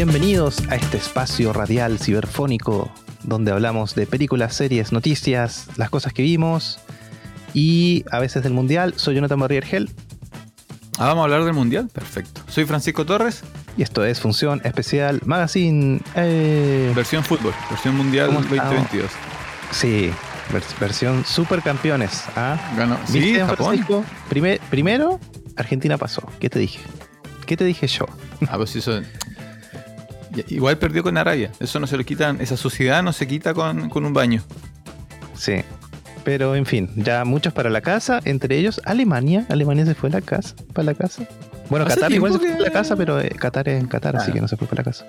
[0.00, 2.92] Bienvenidos a este espacio radial ciberfónico
[3.22, 6.78] donde hablamos de películas, series, noticias, las cosas que vimos
[7.54, 8.92] y a veces del mundial.
[8.96, 9.88] Soy Jonathan Barriergel
[10.98, 11.88] Ah, vamos a hablar del mundial.
[11.90, 12.42] Perfecto.
[12.46, 13.42] Soy Francisco Torres.
[13.78, 16.00] y esto es Función Especial Magazine.
[16.14, 17.54] Eh, Versión fútbol.
[17.70, 18.64] Versión mundial ¿Cómo estamos?
[18.74, 19.10] 2022.
[19.70, 20.10] sí,
[20.52, 22.22] vers- versión supercampeones.
[22.36, 22.58] ¿ah?
[22.76, 22.98] Ganó.
[23.06, 23.82] Sí, ¿Viste, Japón.
[24.68, 25.18] Primero,
[25.56, 26.22] Argentina pasó.
[26.38, 26.80] ¿Qué te dije?
[27.46, 28.04] ¿Qué te dije yo?
[28.50, 29.00] Ah, pues eso.
[30.48, 31.50] Igual perdió con Arabia.
[31.60, 32.40] Eso no se lo quitan.
[32.40, 34.42] Esa suciedad no se quita con, con un baño.
[35.34, 35.62] Sí.
[36.24, 39.46] Pero en fin, ya muchos para la casa, entre ellos Alemania.
[39.48, 41.24] Alemania se fue a la casa, para la casa.
[41.70, 44.16] Bueno, Hace Qatar igual se fue a la casa, pero eh, Qatar es en Qatar,
[44.16, 44.34] así Ah.
[44.34, 45.06] que no se fue para la casa.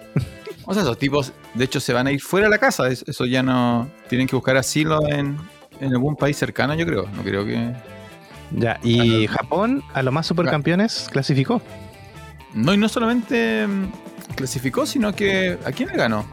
[0.66, 2.88] O sea, esos tipos, de hecho, se van a ir fuera de la casa.
[2.89, 3.89] Es- Eso ya no.
[4.09, 5.38] Tienen que buscar asilo en,
[5.80, 7.08] en algún país cercano, yo creo.
[7.16, 7.73] No creo que.
[8.52, 9.31] Ya, y Ah.
[9.31, 11.62] Japón, a los más supercampeones, clasificó.
[12.53, 13.66] No, y no solamente
[14.36, 15.58] clasificó, sino que.
[15.66, 16.25] ¿A quién le ganó?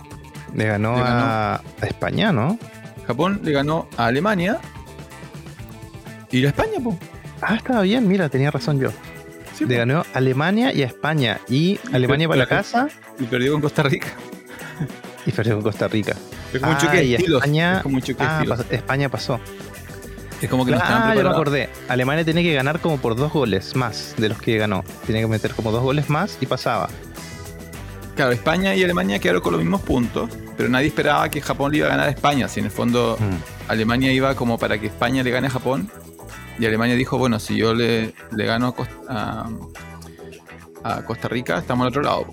[0.54, 1.24] Le ganó, Le ganó.
[1.24, 2.58] A, a España, ¿no?
[3.06, 4.58] Japón le ganó a Alemania.
[6.30, 6.96] Y a España, pues.
[7.42, 8.90] Ah, estaba bien, mira, tenía razón yo.
[9.54, 9.78] Sí, Le po.
[9.80, 11.40] ganó a Alemania y a España.
[11.48, 14.08] Y Alemania para la casa Y perdió con Costa Rica.
[15.26, 16.14] y perdió con Costa Rica.
[16.52, 17.42] Es como un Ah, choque de y estilos.
[17.42, 18.66] España- Es como un choque de Ah, estilos.
[18.70, 19.40] España pasó.
[20.40, 21.68] Es como que no Ah, ya me acordé.
[21.88, 24.84] Alemania tiene que ganar como por dos goles más de los que ganó.
[25.06, 26.88] Tiene que meter como dos goles más y pasaba.
[28.16, 31.78] Claro, España y Alemania quedaron con los mismos puntos, pero nadie esperaba que Japón le
[31.78, 32.46] iba a ganar a España.
[32.48, 33.70] Si en el fondo Mm.
[33.70, 35.90] Alemania iba como para que España le gane a Japón,
[36.58, 39.48] y Alemania dijo, bueno, si yo le, le gano a, Cos- a-
[40.84, 42.26] a Costa Rica, estamos al otro lado.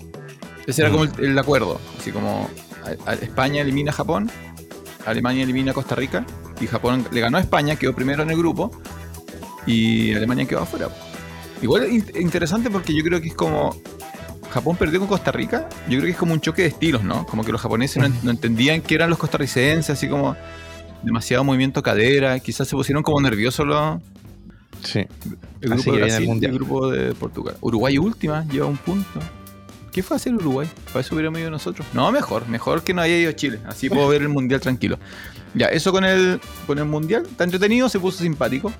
[0.66, 1.80] Ese era como el, el acuerdo.
[1.98, 2.48] Así como
[3.06, 4.30] a- España elimina a Japón,
[5.04, 6.24] Alemania elimina a Costa Rica,
[6.60, 8.70] y Japón le ganó a España, quedó primero en el grupo,
[9.66, 10.88] y Alemania quedó afuera.
[11.60, 13.74] Igual in- interesante porque yo creo que es como
[14.52, 17.26] Japón perdió con Costa Rica, yo creo que es como un choque de estilos, ¿no?
[17.26, 20.36] Como que los japoneses no, no entendían que eran los costarricenses, así como
[21.02, 24.00] demasiado movimiento cadera, quizás se pusieron como nerviosos los,
[24.82, 25.00] Sí.
[25.60, 26.52] el grupo de el Brasil Mundial.
[26.52, 27.56] el grupo de Portugal.
[27.60, 29.20] Uruguay última, lleva un punto.
[29.92, 30.68] ¿Qué fue hacer Uruguay?
[30.86, 31.86] Para eso hubiéramos ido nosotros.
[31.92, 33.60] No, mejor, mejor que no haya ido Chile.
[33.66, 34.98] Así puedo ver el Mundial tranquilo.
[35.54, 37.24] Ya, eso con el, con el Mundial.
[37.30, 38.72] Está entretenido, se puso simpático.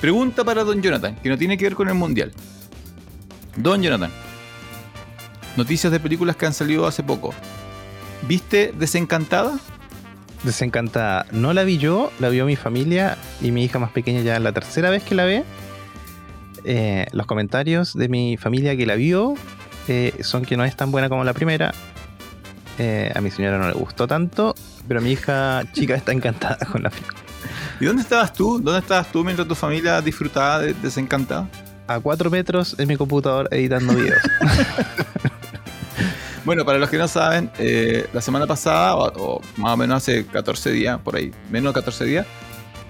[0.00, 2.32] Pregunta para Don Jonathan, que no tiene que ver con el Mundial.
[3.56, 4.10] Don Jonathan.
[5.56, 7.32] Noticias de películas que han salido hace poco.
[8.26, 9.58] ¿Viste Desencantada?
[10.42, 11.26] Desencantada.
[11.30, 14.52] No la vi yo, la vio mi familia y mi hija más pequeña ya la
[14.52, 15.44] tercera vez que la ve.
[16.64, 19.34] Eh, los comentarios de mi familia que la vio
[19.86, 21.72] eh, son que no es tan buena como la primera.
[22.78, 24.54] Eh, a mi señora no le gustó tanto,
[24.88, 27.20] pero mi hija chica está encantada con la película.
[27.80, 28.60] ¿Y dónde estabas tú?
[28.60, 31.48] ¿Dónde estabas tú mientras tu familia disfrutaba de Desencantada?
[31.86, 34.22] A cuatro metros en mi computador editando videos.
[36.44, 39.96] Bueno, para los que no saben, eh, la semana pasada, o, o más o menos
[39.98, 42.26] hace 14 días, por ahí, menos de 14 días,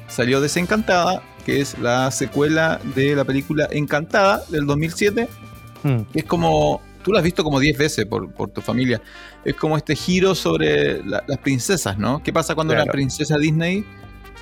[0.09, 5.29] salió Desencantada, que es la secuela de la película Encantada del 2007,
[5.85, 6.01] Mm.
[6.15, 9.03] es como, tú la has visto como 10 veces por, por tu familia,
[9.45, 12.23] es como este giro sobre la- las princesas, ¿no?
[12.23, 13.85] ¿Qué pasa cuando una princesa Disney,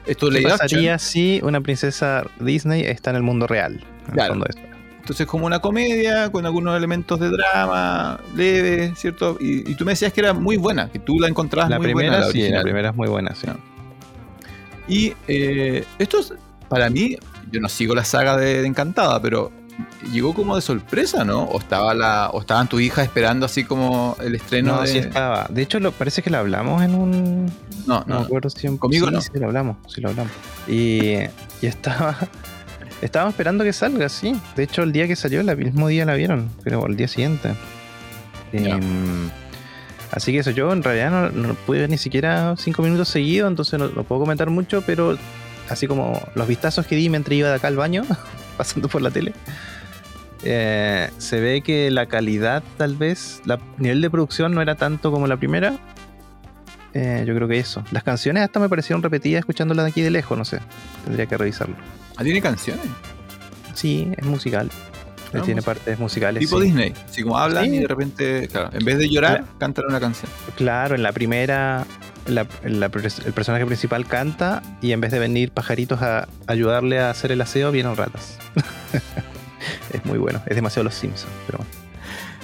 [0.06, 3.84] esto es ¿Qué action, pasaría si una princesa Disney está en el mundo real?
[4.12, 4.71] En el.
[5.02, 9.36] Entonces como una comedia con algunos elementos de drama leve, ¿cierto?
[9.40, 11.88] Y, y tú me decías que era muy buena, que tú la encontrabas La muy
[11.88, 13.48] primera buena, la sí, la primera es muy buena, sí.
[14.88, 16.32] Y eh, esto es,
[16.68, 17.16] para mí,
[17.50, 19.50] yo no sigo la saga de, de Encantada, pero
[20.12, 21.42] llegó como de sorpresa, ¿no?
[21.44, 24.88] O estaba la, o estaban tu hija esperando así como el estreno No, de.
[24.88, 25.46] sí estaba.
[25.50, 27.46] De hecho, lo, parece que lo hablamos en un.
[27.86, 28.20] no, No, me no.
[28.20, 29.20] acuerdo si en- Conmigo sí, no.
[29.20, 30.32] Sí, lo hablamos, sí lo hablamos.
[30.68, 31.14] Y,
[31.60, 32.16] y estaba.
[33.02, 34.34] Estábamos esperando que salga, sí.
[34.56, 37.54] De hecho, el día que salió, el mismo día la vieron, pero el día siguiente.
[38.52, 39.28] Em,
[40.12, 43.50] así que eso, yo en realidad no, no pude ver ni siquiera cinco minutos seguidos,
[43.50, 45.18] entonces no, no puedo comentar mucho, pero
[45.68, 48.04] así como los vistazos que di mientras iba de acá al baño,
[48.56, 49.32] pasando por la tele,
[50.44, 55.10] eh, se ve que la calidad, tal vez, la nivel de producción no era tanto
[55.10, 55.76] como la primera.
[56.94, 57.82] Eh, yo creo que eso.
[57.90, 60.60] Las canciones hasta me parecieron repetidas escuchándolas de aquí de lejos, no sé.
[61.04, 61.76] Tendría que revisarlo.
[62.16, 62.86] Ah, tiene canciones.
[63.74, 64.70] Sí, es musical.
[65.34, 66.40] Ah, tiene partes musicales.
[66.40, 66.66] Tipo sí.
[66.66, 66.92] Disney.
[67.08, 67.76] Así como hablan Sí.
[67.76, 69.52] y de repente, claro, en vez de llorar, Claro.
[69.58, 70.30] cantan una canción.
[70.56, 71.86] Claro, en la primera,
[72.26, 72.86] la- la-
[73.24, 77.40] el personaje principal canta y en vez de venir pajaritos a ayudarle a hacer el
[77.40, 78.36] aseo, vienen ratas.
[79.92, 80.42] es muy bueno.
[80.46, 81.72] Es demasiado los Simpsons, pero bueno.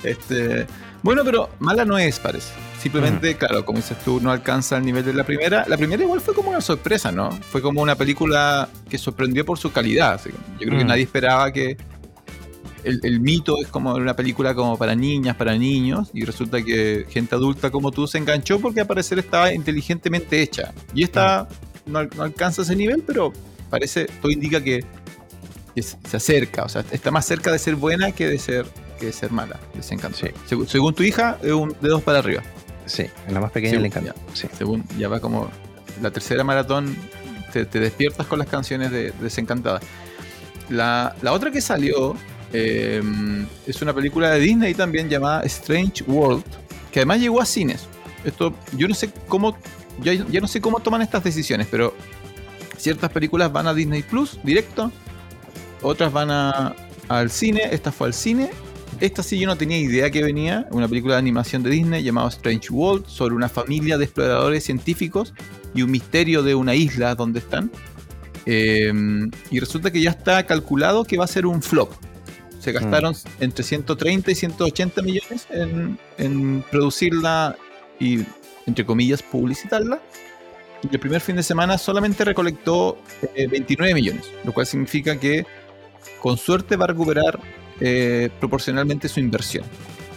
[0.05, 0.67] Este,
[1.03, 2.53] bueno, pero mala no es, parece.
[2.81, 5.65] Simplemente, claro, como dices tú, no alcanza el nivel de la primera.
[5.69, 7.31] La primera igual fue como una sorpresa, ¿no?
[7.51, 10.15] Fue como una película que sorprendió por su calidad.
[10.15, 10.31] así
[10.61, 10.89] Yo creo que Mm.
[10.89, 11.77] nadie esperaba que,
[12.85, 17.05] el, el mito es como una película como para niñas, para niños, y resulta que
[17.11, 20.73] gente adulta como tú se enganchó porque al parecer estaba inteligentemente hecha.
[20.95, 21.49] Y esta
[21.87, 23.33] no, al- no alcanza ese nivel, pero
[23.69, 24.85] parece, todo indica que,
[25.75, 28.65] que se acerca, o sea, está más cerca de ser buena que de ser,
[29.01, 30.17] que de ser mala, desencanto.
[30.17, 30.29] Sí.
[30.69, 32.43] Según tu hija, es un de dos para arriba.
[32.89, 34.15] Sí, en la más pequeña Sí, le encanta.
[34.35, 34.49] Sí.
[34.57, 35.51] Según ya va como
[36.03, 36.97] la tercera maratón,
[37.53, 39.81] te, te despiertas con las canciones de, de Desencantada.
[40.69, 42.17] La, la otra que salió
[42.53, 43.03] eh,
[43.67, 46.45] es una película de Disney también llamada Strange World,
[46.93, 47.87] que además llegó a cines.
[48.25, 49.57] Esto, yo no sé cómo,
[50.03, 51.95] yo ya no sé cómo toman estas decisiones, pero
[52.77, 54.91] ciertas películas van a Disney Plus directo,
[55.83, 56.75] otras van a,
[57.09, 58.51] al cine, esta fue al cine.
[59.01, 62.29] Esta sí yo no tenía idea que venía, una película de animación de Disney llamada
[62.29, 65.35] Strange World, sobre una familia de exploradores científicos
[65.73, 67.71] y un misterio de una isla donde están.
[68.45, 68.93] Eh,
[69.51, 71.93] y resulta que ya está calculado que va a ser un flop.
[72.59, 77.57] Se gastaron entre 130 y 180 millones en, en producirla
[78.01, 78.25] y,
[78.67, 80.03] entre comillas, publicitarla.
[80.83, 82.99] Y el primer fin de semana solamente recolectó
[83.37, 85.47] eh, 29 millones, lo cual significa que
[86.21, 87.39] con suerte va a recuperar
[87.81, 89.65] eh, proporcionalmente su inversión.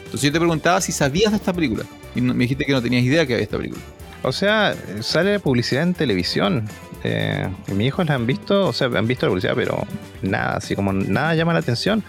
[0.06, 1.86] Entonces yo te preguntaba si sabías de esta película
[2.16, 3.82] y me dijiste que no tenías idea que había esta película.
[4.24, 6.68] O sea, sale publicidad en televisión.
[7.04, 9.88] Eh, mis hijos la han visto, o sea, han visto la publicidad, pero
[10.22, 12.04] nada, así como nada llama la atención.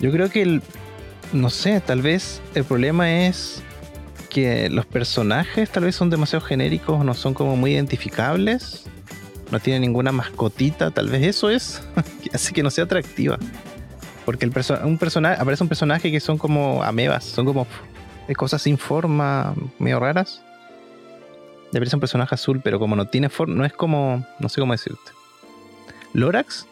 [0.00, 0.62] Yo creo que el,
[1.32, 3.62] no sé, tal vez el problema es
[4.30, 8.84] que los personajes tal vez son demasiado genéricos, no son como muy identificables,
[9.50, 11.82] no tienen ninguna mascotita, tal vez eso es
[12.22, 13.38] que hace que no sea atractiva.
[14.28, 17.66] Porque el perso- un personaje, aparece un personaje que son como amebas, son como
[18.36, 20.42] cosas sin forma, medio raras.
[21.72, 24.60] Y aparece un personaje azul, pero como no tiene forma, no es como, no sé
[24.60, 25.12] cómo decirte.
[26.12, 26.66] ¿Lorax?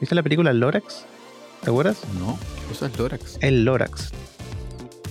[0.00, 1.04] ¿Viste la película Lorax?
[1.62, 1.98] ¿Te acuerdas?
[2.18, 2.36] No,
[2.68, 3.38] cosa es Lorax.
[3.40, 4.10] El Lorax.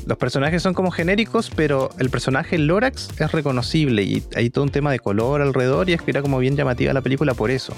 [0.06, 4.70] Los personajes son como genéricos, pero el personaje Lorax es reconocible y hay todo un
[4.70, 7.74] tema de color alrededor y es que era como bien llamativa la película por eso.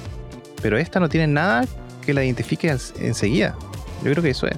[0.63, 1.65] Pero esta no tiene nada
[2.03, 3.55] que la identifique ens- enseguida.
[4.03, 4.57] Yo creo que eso es.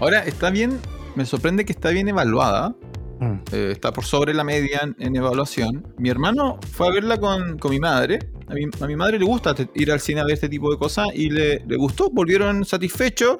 [0.00, 0.78] Ahora está bien,
[1.14, 2.74] me sorprende que está bien evaluada.
[3.20, 3.34] Mm.
[3.52, 5.86] eh, está por sobre la media en, en evaluación.
[5.98, 8.18] Mi hermano fue a verla con, con mi madre.
[8.48, 10.78] A mi, a mi madre le gusta ir al cine a ver este tipo de
[10.78, 12.10] cosas y le, le gustó.
[12.10, 13.38] Volvieron satisfechos.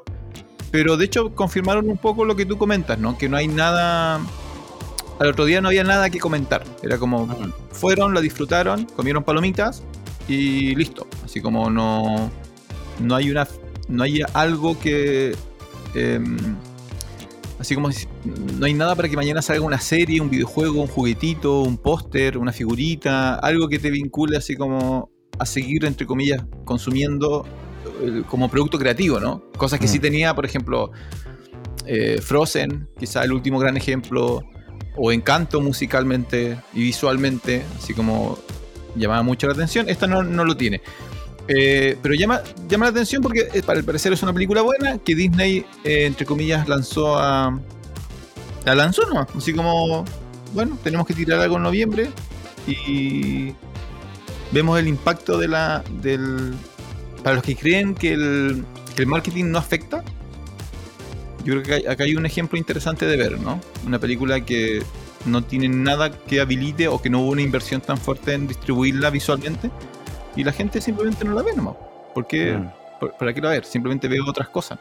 [0.70, 3.16] Pero de hecho confirmaron un poco lo que tú comentas, ¿no?
[3.16, 4.20] Que no hay nada.
[5.20, 6.64] Al otro día no había nada que comentar.
[6.82, 7.28] Era como
[7.70, 9.84] fueron, la disfrutaron, comieron palomitas
[10.26, 11.06] y listo.
[11.24, 12.28] Así como no.
[13.00, 13.46] No hay una.
[13.88, 15.34] No hay algo que.
[15.94, 16.36] em,
[17.58, 17.88] así como
[18.58, 22.36] no hay nada para que mañana salga una serie, un videojuego, un juguetito, un póster,
[22.36, 27.46] una figurita, algo que te vincule así como a seguir, entre comillas, consumiendo
[28.02, 29.42] eh, como producto creativo, ¿no?
[29.56, 30.02] Cosas que sí Mm.
[30.02, 30.90] tenía, por ejemplo,
[31.86, 34.42] eh, Frozen, quizá el último gran ejemplo,
[34.96, 38.38] o Encanto musicalmente y visualmente, así como
[38.96, 39.88] llamaba mucho la atención.
[39.88, 40.80] Esta no, no lo tiene.
[41.46, 44.98] Eh, pero llama, llama la atención porque eh, para el parecer es una película buena
[44.98, 47.58] que Disney, eh, entre comillas, lanzó a.
[48.64, 49.26] La lanzó, ¿no?
[49.36, 50.04] Así como,
[50.54, 52.10] bueno, tenemos que tirar algo en noviembre
[52.66, 53.52] y
[54.52, 55.84] vemos el impacto de la.
[56.00, 56.54] del.
[57.22, 58.64] Para los que creen que el,
[58.94, 60.02] que el marketing no afecta,
[61.44, 63.60] yo creo que acá hay un ejemplo interesante de ver, ¿no?
[63.86, 64.82] Una película que
[65.26, 69.08] no tiene nada que habilite o que no hubo una inversión tan fuerte en distribuirla
[69.08, 69.70] visualmente
[70.36, 71.74] y la gente simplemente no la ve nomás.
[72.14, 72.56] ¿Por qué?
[72.56, 72.70] Mm.
[73.00, 73.64] ¿Por- ¿Para qué la ver?
[73.64, 74.78] Simplemente veo otras cosas.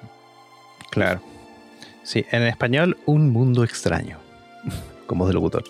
[0.92, 1.22] Claro.
[2.04, 4.18] Sí, en español, un mundo extraño.
[5.08, 5.64] Como de locutor.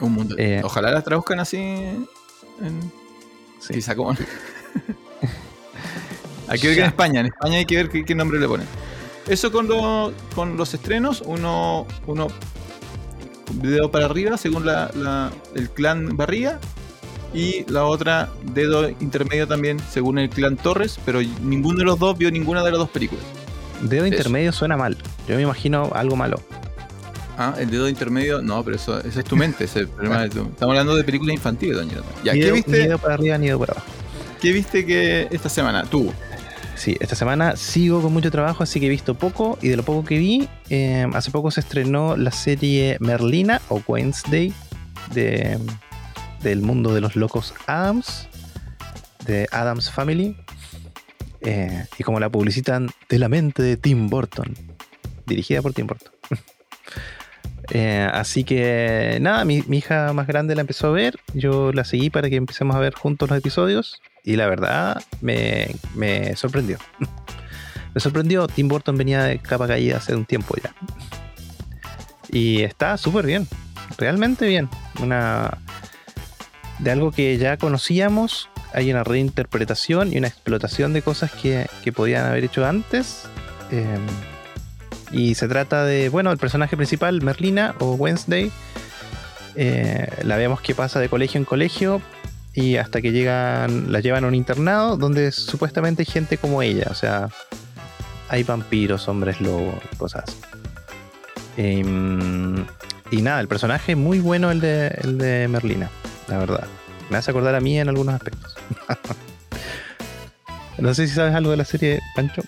[0.00, 0.34] Un mundo.
[0.38, 0.60] Eh.
[0.64, 1.56] Ojalá la traduzcan así.
[1.58, 2.06] En,
[3.60, 3.74] Sí.
[3.74, 4.12] Quizá como.
[6.48, 7.20] hay que ver que en España.
[7.20, 8.66] En España hay que ver qué, qué nombre le ponen.
[9.26, 11.22] Eso con, lo- con los estrenos.
[11.26, 12.28] Uno, uno
[13.54, 16.60] dedo para arriba según la, la- el clan Barría.
[17.34, 20.98] Y la otra dedo intermedio también según el clan Torres.
[21.04, 23.24] Pero ninguno de los dos vio ninguna de las dos películas.
[23.82, 24.14] Dedo Eso.
[24.14, 24.96] intermedio suena mal.
[25.28, 26.40] Yo me imagino algo malo.
[27.36, 28.42] Ah, el dedo intermedio.
[28.42, 29.64] No, pero eso, ese es tu mente.
[29.64, 31.94] ese es el problema de tu- Estamos hablando de películas infantiles, doña.
[32.24, 32.70] Ya, ni, ¿qué viste?
[32.72, 33.86] ni dedo para arriba ni dedo para abajo.
[34.40, 35.84] ¿Qué viste que esta semana?
[35.84, 36.12] Tú.
[36.76, 39.58] Sí, esta semana sigo con mucho trabajo, así que he visto poco.
[39.62, 43.82] Y de lo poco que vi, eh, hace poco se estrenó la serie Merlina o
[43.86, 44.52] Wednesday
[45.12, 45.58] de,
[46.42, 48.28] del mundo de los locos Adams,
[49.26, 50.36] de Adams Family.
[51.40, 54.54] Eh, y como la publicitan, de la mente de Tim Burton,
[55.26, 56.12] dirigida por Tim Burton.
[57.70, 62.08] Eh, así que nada, mi, hija más grande la empezó a ver, yo la seguí
[62.08, 66.78] para que empecemos a ver juntos los episodios y la verdad me, me sorprendió.
[67.94, 68.46] me sorprendió.
[68.46, 70.74] Tim Burton venía de capa caída hace un tiempo ya.
[72.30, 73.46] Y está súper bien.
[73.96, 74.68] Realmente bien.
[75.02, 75.58] Una.
[76.78, 78.48] De algo que ya conocíamos.
[78.72, 83.24] Hay una reinterpretación y una explotación de cosas que, que podían haber hecho antes.
[83.70, 83.98] Eh,
[85.10, 88.50] y se trata de, bueno, el personaje principal, Merlina o Wednesday.
[89.56, 92.00] Eh, la vemos que pasa de colegio en colegio
[92.54, 96.86] y hasta que llegan, la llevan a un internado donde supuestamente hay gente como ella,
[96.90, 97.28] o sea,
[98.28, 100.36] hay vampiros, hombres lobos, cosas así.
[101.56, 102.64] Em,
[103.10, 105.90] y nada, el personaje muy bueno el de, el de Merlina,
[106.28, 106.66] la verdad.
[107.10, 108.54] Me hace acordar a mí en algunos aspectos.
[110.78, 112.42] no sé si sabes algo de la serie, Pancho.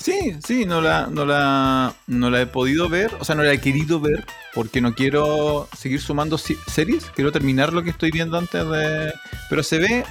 [0.00, 3.52] Sí, sí, no la, no, la, no la he podido ver, o sea, no la
[3.52, 4.24] he querido ver
[4.54, 9.12] porque no quiero seguir sumando si- series, quiero terminar lo que estoy viendo antes de...
[9.48, 10.04] Pero se ve...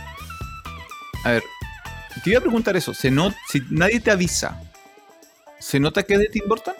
[1.24, 1.44] A ver,
[2.24, 3.34] te iba a preguntar eso, ¿se not...
[3.50, 4.60] si nadie te avisa,
[5.60, 6.74] ¿se nota que es de Tim Burton?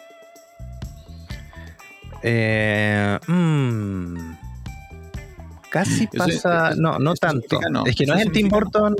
[2.22, 4.35] Eh, mm,
[5.70, 6.70] casi pasa.
[6.70, 7.60] eso- no, no tanto.
[7.70, 7.84] no.
[7.86, 8.94] Es que no es el Tim Burton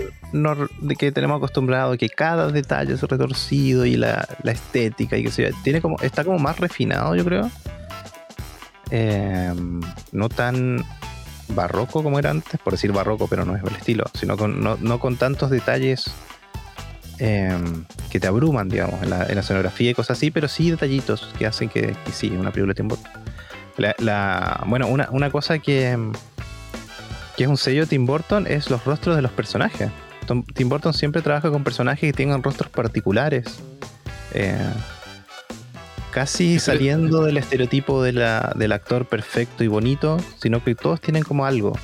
[0.81, 5.31] de que tenemos acostumbrado, que cada detalle es retorcido y la, la estética y que
[5.31, 7.51] se tiene como está como más refinado, yo creo.
[8.91, 9.53] Eh,
[10.13, 10.85] no tan
[11.49, 14.77] barroco como era antes, por decir barroco, pero no es el estilo, sino con, no,
[14.81, 16.11] no con tantos detalles
[17.19, 17.57] eh,
[18.11, 21.29] que te abruman, digamos, en la, en la escenografía y cosas así, pero sí detallitos
[21.39, 23.11] que hacen que, que sí, una película de Tim Burton.
[23.77, 25.97] La, la- bueno, una, una cosa que,
[27.37, 29.91] que es un sello de Tim Burton es los rostros de los personajes.
[30.27, 33.45] Tom- Tim Burton siempre trabaja con personajes que tengan rostros particulares.
[34.33, 34.59] Eh,
[36.11, 41.23] casi saliendo del estereotipo de la- del actor perfecto y bonito, sino que todos tienen
[41.23, 41.79] como algo.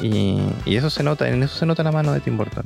[0.00, 2.64] Y, y eso se nota, en eso se nota la mano de Tim Burton.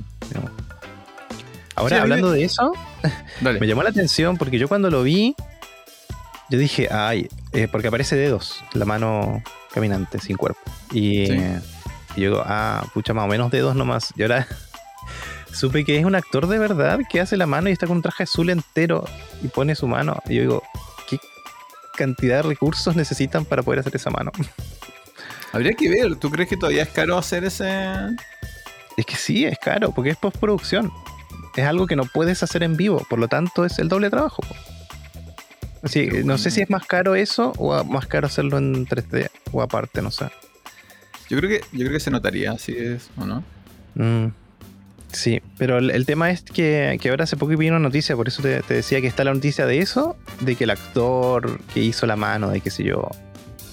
[1.77, 2.73] Ahora, Sí, me- hablando de eso,
[3.41, 3.59] Dale.
[3.59, 5.35] me llamó la atención porque yo cuando lo vi,
[6.51, 9.43] yo dije, ay, eh, porque aparece dedos, la mano
[9.73, 10.61] caminante, sin cuerpo.
[10.95, 11.33] Y, Sí.
[12.17, 14.13] y yo digo, ah, pucha, más o menos dedos nomás.
[14.17, 14.47] Y ahora
[15.53, 18.03] supe que es un actor de verdad que hace la mano y está con un
[18.03, 19.05] traje azul entero
[19.43, 20.17] y pone su mano.
[20.29, 20.63] Y yo digo,
[21.09, 21.19] ¿qué
[21.97, 24.31] cantidad de recursos necesitan para poder hacer esa mano?
[25.53, 27.69] Habría que ver, ¿tú crees que todavía es caro hacer ese...?
[28.97, 30.93] Es que sí, es caro, porque es postproducción.
[31.57, 34.43] Es algo que no puedes hacer en vivo, por lo tanto es el doble trabajo.
[35.83, 39.63] Así, no sé si es más caro eso o más caro hacerlo en 3D o
[39.63, 40.27] aparte, no sé.
[41.35, 43.43] Yo creo que, se notaría, si es o no.
[43.97, 44.29] Mm,
[45.11, 48.63] sí, pero el, tema es que, ahora hace poco vi una noticia, por eso te,
[48.63, 52.51] decía que está la noticia de eso, de que el actor que hizo la mano,
[52.51, 53.09] de qué sé yo.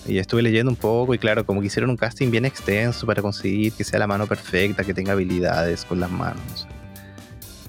[0.07, 3.21] Y estuve leyendo un poco y claro, como que hicieron un casting bien extenso para
[3.21, 6.67] conseguir que sea la mano perfecta, que tenga habilidades con las manos.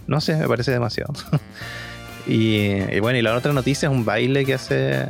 [0.07, 1.13] No sé, me parece demasiado.
[2.27, 5.05] y, y bueno, y la otra noticia es un baile que hace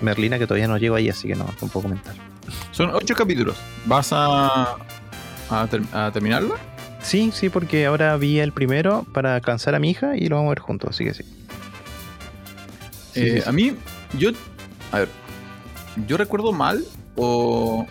[0.00, 2.31] Merlina que todavía no llego ahí, así que no, no puedo comentar.
[2.70, 3.56] Son ocho capítulos.
[3.86, 4.76] ¿Vas a,
[5.50, 6.56] a, ter- a terminarlo?
[7.02, 10.48] Sí, sí, porque ahora vi el primero para alcanzar a mi hija y lo vamos
[10.48, 11.22] a ver juntos, así que sí.
[13.12, 13.48] Sí, Eh, sí, sí.
[13.48, 13.72] A mí,
[14.18, 14.30] yo,
[14.92, 15.08] a ver,
[16.06, 16.84] yo recuerdo mal
[17.16, 17.86] o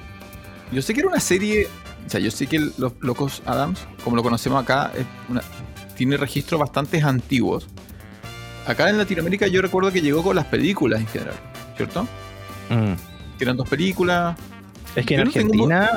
[0.71, 1.67] yo sé que era una serie,
[2.07, 5.43] o sea, yo sé que el- los Locos Adams, como lo conocemos acá, es una-
[5.95, 7.67] tiene registros bastante antiguos.
[8.65, 11.35] Acá en Latinoamérica yo recuerdo que llegó con las películas en general,
[11.75, 12.03] ¿cierto?
[12.69, 12.93] Mm.
[13.41, 14.37] Eran dos películas.
[14.95, 15.89] Es que en tengo Argentina,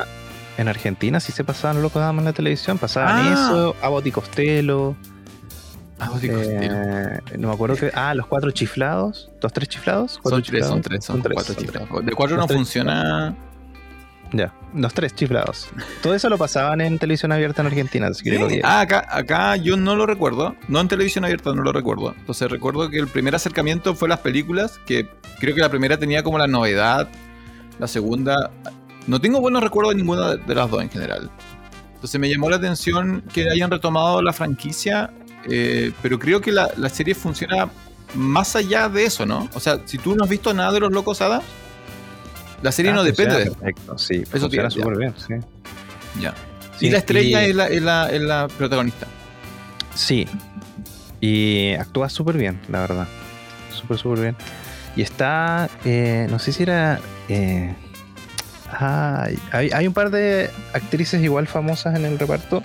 [0.58, 3.32] en Argentina sí se pasaban locos damas en la televisión, pasaban Ah.
[3.32, 4.96] eso, Abbott y Costello,
[6.20, 10.66] digo, eh, no me acuerdo que, ah, los cuatro chiflados, los tres chiflados, son tres,
[10.66, 11.88] son tres, son, tres, cuatro son chiflados.
[11.90, 12.06] tres.
[12.06, 13.34] De cuatro Los no funciona.
[14.32, 15.68] Ya, los tres chiflados.
[16.02, 18.60] Todo eso lo pasaban en televisión abierta en Argentina, que.
[18.64, 20.56] Ah, acá, acá yo no lo recuerdo.
[20.68, 22.14] No en televisión abierta, no lo recuerdo.
[22.18, 25.08] Entonces recuerdo que el primer acercamiento fue las películas, que
[25.38, 27.08] creo que la primera tenía como la novedad.
[27.78, 28.50] La segunda.
[29.06, 31.30] No tengo buenos recuerdos de ninguna de- las dos en general.
[31.94, 35.10] Entonces me llamó la atención que hayan retomado la franquicia.
[35.46, 37.68] eh, pero creo que la, la serie funciona
[38.14, 39.48] más allá de eso, ¿no?
[39.52, 41.44] O sea, si tú no has visto nada de los locos Adams,
[42.62, 45.34] la serie Ah, no depende de funciona Perfecto, sí, Eso funciona súper bien, sí.
[46.18, 46.32] Ya.
[46.78, 49.06] Sí, y la estrella y- es, la, es, la, es la protagonista.
[49.94, 50.26] Sí.
[51.20, 53.06] Y actúa súper bien, la verdad.
[53.70, 54.36] Súper, súper bien.
[54.96, 57.00] Y está, eh, no sé si era...
[57.28, 57.74] eh,
[58.70, 62.62] ay, hay, hay un par de actrices igual famosas en el reparto.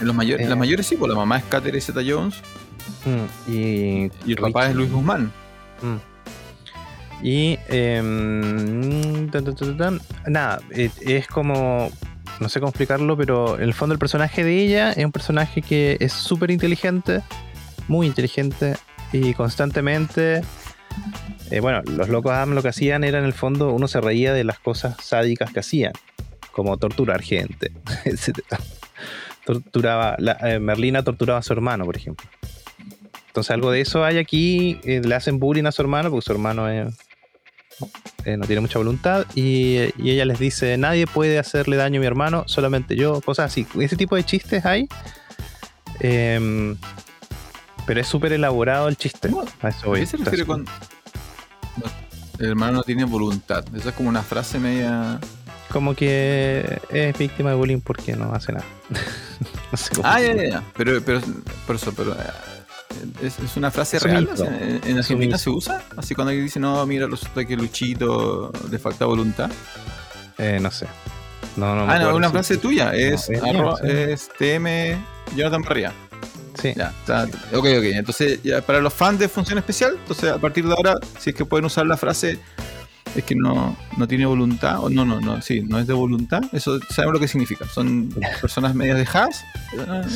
[0.00, 0.48] En los mayores, Eh.
[0.48, 2.36] Las mayores sí, pues la mamá es Catherine Zeta Jones
[3.04, 5.30] Mm, y, y el papá es Luis Guzmán.
[5.82, 5.96] Mm.
[7.22, 10.00] Y em, tan, tan, tan, tan.
[10.26, 11.90] nada, eh, es como,
[12.40, 15.62] no sé cómo explicarlo, pero en el fondo el personaje de ella es un personaje
[15.62, 17.22] que es súper inteligente,
[17.88, 18.74] muy inteligente,
[19.12, 20.42] y constantemente,
[21.50, 24.32] eh, bueno, los locos Adam lo que hacían era en el fondo, uno se reía
[24.32, 25.92] de las cosas sádicas que hacían,
[26.52, 27.72] como torturar gente,
[28.04, 28.40] etc.
[29.44, 32.28] Torturaba, la, eh, Merlina torturaba a su hermano, por ejemplo.
[33.28, 36.32] Entonces algo de eso hay aquí, eh, le hacen bullying a su hermano porque su
[36.32, 36.66] hermano
[38.24, 42.06] no tiene mucha voluntad y, y, ella les dice, nadie puede hacerle daño a mi
[42.06, 43.66] hermano, solamente yo, cosas así.
[43.78, 44.88] Ese tipo de chistes hay.
[46.00, 46.74] Eh,
[47.86, 49.30] pero es súper elaborado el chiste.
[49.62, 50.00] A eso voy.
[50.00, 50.66] ¿Qué se refiere con...
[52.38, 53.64] El hermano no tiene voluntad.
[53.74, 55.18] Esa es como una frase media...
[55.70, 58.64] Como que es víctima de bullying porque no hace nada.
[59.72, 60.62] no sé ah, ya, ya, ya.
[60.76, 61.20] Pero, pero,
[61.66, 62.16] por eso, pero
[63.22, 64.28] ¿Es, es una frase real?
[64.38, 65.82] ¿En, en Argentina se usa?
[65.96, 69.50] Así cuando alguien dice, no, mira, resulta que Luchito le falta voluntad.
[70.38, 70.86] Eh, no sé.
[71.56, 72.94] No, no ah, no, una frase tuya.
[72.94, 73.86] Es, no, es, arroba, sí.
[73.88, 75.92] es TM Jonathan Parrilla.
[76.60, 76.72] Sí.
[76.76, 77.84] Ya, está, ok, ok.
[77.84, 81.36] Entonces, ya, para los fans de Función Especial, entonces a partir de ahora, si es
[81.36, 82.38] que pueden usar la frase
[83.14, 86.42] es que no, no tiene voluntad, o no, no, no, sí, no es de voluntad,
[86.52, 87.66] eso sabemos lo que significa.
[87.66, 88.10] Son
[88.40, 89.44] personas medias dejadas,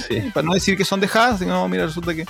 [0.09, 0.31] sí.
[0.35, 2.27] para no decir que son dejadas, sino, mira, resulta que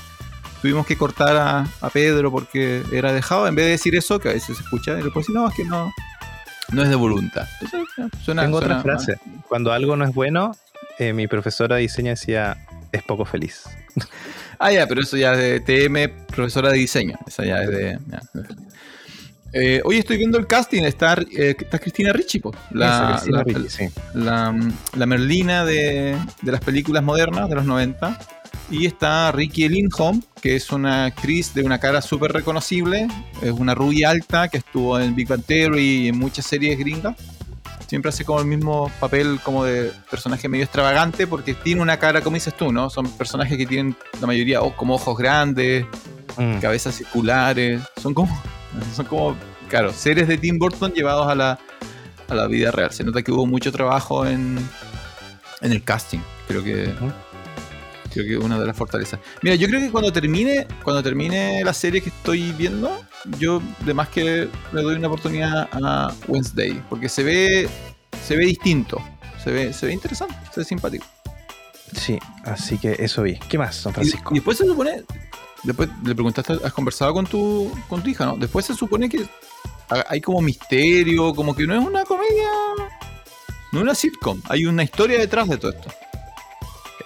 [0.62, 4.29] tuvimos que cortar a, a, Pedro porque era dejado, en vez de decir eso, que
[4.29, 5.93] a veces se escucha, y después no, es que no,
[6.73, 7.47] no es de voluntad.
[8.23, 10.57] Suena, Tengo suena, otra frase, cuando algo no es bueno,
[10.99, 12.59] eh, mi profesora de diseño decía,
[12.92, 13.64] es poco feliz.
[14.59, 17.99] ah, ya, pero eso ya es de TM, profesora de diseño, esa ya es de...
[18.09, 18.20] Ya,
[19.52, 23.88] eh, hoy estoy viendo el casting, está, eh, está Cristina Ricci, la, la, Ricci, sí.
[24.14, 24.56] la,
[24.97, 28.16] la, Merlina de, de, las películas modernas de los 90.
[28.70, 33.09] Y está Ricky Lindholm, que es una actriz de una cara súper reconocible.
[33.42, 37.16] Es una rubia alta que estuvo en Big Bang Theory y en muchas series gringas.
[37.90, 42.20] Siempre hace como el mismo papel como de personaje medio extravagante porque tiene una cara,
[42.20, 42.88] como dices tú, ¿no?
[42.88, 45.85] Son personajes que tienen la mayoría como ojos grandes,
[46.37, 46.61] mm.
[46.61, 47.83] cabezas circulares.
[48.00, 48.40] Son como
[48.94, 49.35] son como,
[49.68, 51.59] claro, seres de Tim Burton llevados a la,
[52.29, 52.92] a la vida real.
[52.92, 54.57] Se nota que hubo mucho trabajo en,
[55.61, 56.20] en el casting.
[56.46, 56.94] Creo que.
[58.12, 59.20] Creo que es una de las fortalezas.
[59.42, 63.01] Mira, yo creo que cuando termine, cuando termine la serie que estoy viendo,
[63.38, 66.83] yo de más que le doy una oportunidad a Wednesday.
[66.88, 67.68] Porque se ve.
[68.27, 69.01] se ve distinto.
[69.42, 71.07] Se ve, se ve interesante, se ve simpático.
[71.96, 73.38] Sí, así que eso vi.
[73.49, 74.31] ¿Qué más, San Francisco?
[74.33, 75.03] Y, y después se supone,
[75.62, 78.37] después le preguntaste, has conversado con tu, con tu hija, ¿no?
[78.37, 79.27] Después se supone que
[80.09, 82.49] hay como misterio, como que no es una comedia,
[83.73, 85.90] no es una sitcom, hay una historia detrás de todo esto.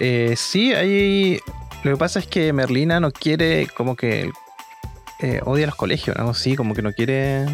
[0.01, 1.41] Eh, sí, hay...
[1.83, 4.31] Lo que pasa es que Merlina no quiere, como que
[5.21, 6.33] eh, odia los colegios, ¿no?
[6.35, 7.45] Sí, como que no quiere...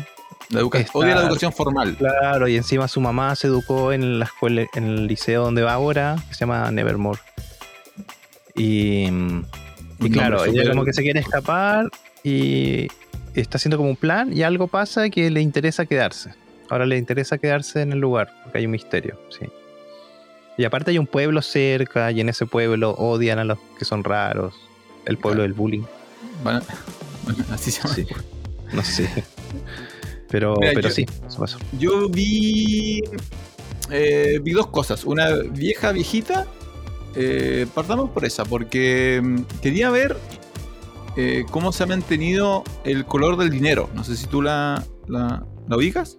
[0.50, 1.96] La educa estar, odia la educación formal.
[1.96, 5.74] Claro, y encima su mamá se educó en la escuela, en el liceo donde va
[5.74, 7.20] ahora, que se llama Nevermore.
[8.57, 9.09] Y
[10.00, 11.88] y claro, ella como que se quiere escapar
[12.24, 12.88] y
[13.35, 16.35] está haciendo como un plan y algo pasa que le interesa quedarse.
[16.70, 19.46] Ahora le interesa quedarse en el lugar porque hay un misterio, sí.
[20.56, 24.04] Y aparte hay un pueblo cerca y en ese pueblo odian a los que son
[24.04, 24.54] raros.
[25.06, 25.42] El pueblo claro.
[25.42, 25.82] del bullying.
[26.42, 26.60] Bueno,
[27.24, 27.94] bueno, así se llama.
[27.94, 28.06] Sí.
[28.72, 29.24] No sé.
[30.28, 31.58] Pero, Mira, pero yo, sí, eso pasó.
[31.78, 33.02] Yo vi,
[33.90, 35.04] eh, vi dos cosas.
[35.04, 36.46] Una vieja, viejita
[37.16, 40.16] eh, partamos por esa, porque mm, quería ver
[41.16, 43.90] eh, cómo se ha mantenido el color del dinero.
[43.94, 46.18] No sé si tú la, la, la ubicas.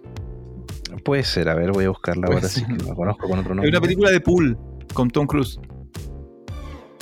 [1.04, 3.68] Puede ser, a ver, voy a buscarla ahora sí que la conozco con otro nombre.
[3.68, 4.56] Es una película de pool
[4.94, 5.58] con Tom Cruise.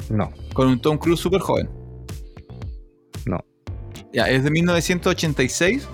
[0.08, 0.32] No.
[0.54, 1.68] Con un Tom Cruise súper joven.
[3.26, 3.44] No.
[4.12, 5.86] Ya, es de 1986.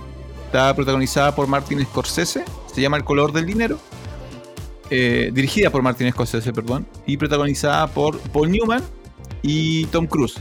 [0.47, 2.45] Está protagonizada por Martin Scorsese.
[2.73, 3.79] Se llama El color del dinero.
[4.90, 8.83] Eh, dirigida por Martin Scorsese, perdón, y protagonizada por Paul Newman
[9.42, 10.37] y Tom Cruise.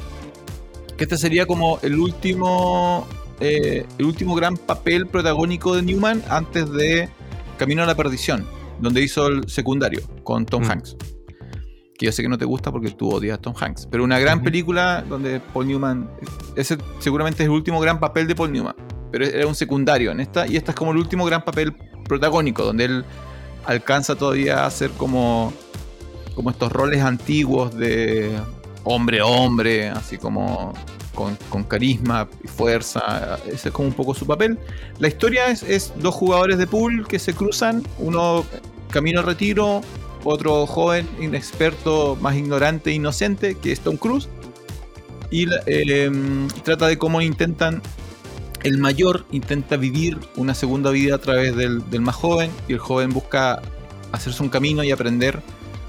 [0.98, 3.08] Que este sería como el último,
[3.40, 7.10] eh, el último gran papel protagónico de Newman antes de
[7.58, 8.46] Camino a la Perdición,
[8.80, 10.72] donde hizo el secundario con Tom mm.
[10.72, 10.98] Hanks.
[11.98, 14.20] Que yo sé que no te gusta porque tú odias a Tom Hanks, pero una
[14.20, 14.44] gran mm -hmm.
[14.44, 16.10] película donde Paul Newman,
[16.56, 18.76] ese seguramente es el último gran papel de Paul Newman,
[19.12, 22.64] pero era un secundario en esta, y esta es como el último gran papel protagónico,
[22.64, 23.06] donde él
[23.66, 25.54] alcanza todavía a hacer como,
[26.36, 28.38] como estos roles antiguos de
[28.84, 30.74] hombre hombre, así como
[31.16, 33.40] con, con, carisma y fuerza.
[33.48, 34.60] Ese es como un poco su papel.
[35.00, 38.46] La historia es, es, dos jugadores de pool que se cruzan, uno
[38.92, 39.82] camino al retiro,
[40.24, 44.28] otro joven, inexperto, más ignorante, inocente, que es Tom Cruise.
[45.32, 46.12] Y eh,
[46.64, 47.82] trata de cómo intentan
[48.64, 52.80] el mayor intenta vivir una segunda vida a través del, del, más joven y el
[52.80, 53.62] joven busca
[54.12, 55.40] hacerse un camino y aprender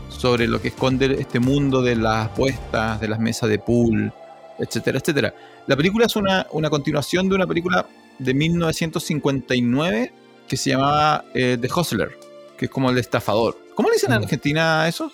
[0.08, 4.12] sobre lo que esconde este mundo de las apuestas, de las mesas de pool,
[4.58, 5.34] etcétera, etcétera.
[5.66, 7.86] La película es una, una continuación de una película
[8.18, 10.12] de 1959
[10.48, 12.16] que se llamaba eh, The Hustler,
[12.56, 13.58] que es como el estafador.
[13.74, 14.22] ¿Cómo le dicen en Mm.
[14.24, 15.12] Argentina a esos?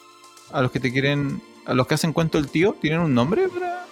[0.52, 3.48] A los que te quieren, a los que hacen cuento el tío, ¿tienen un nombre
[3.48, 3.86] para...?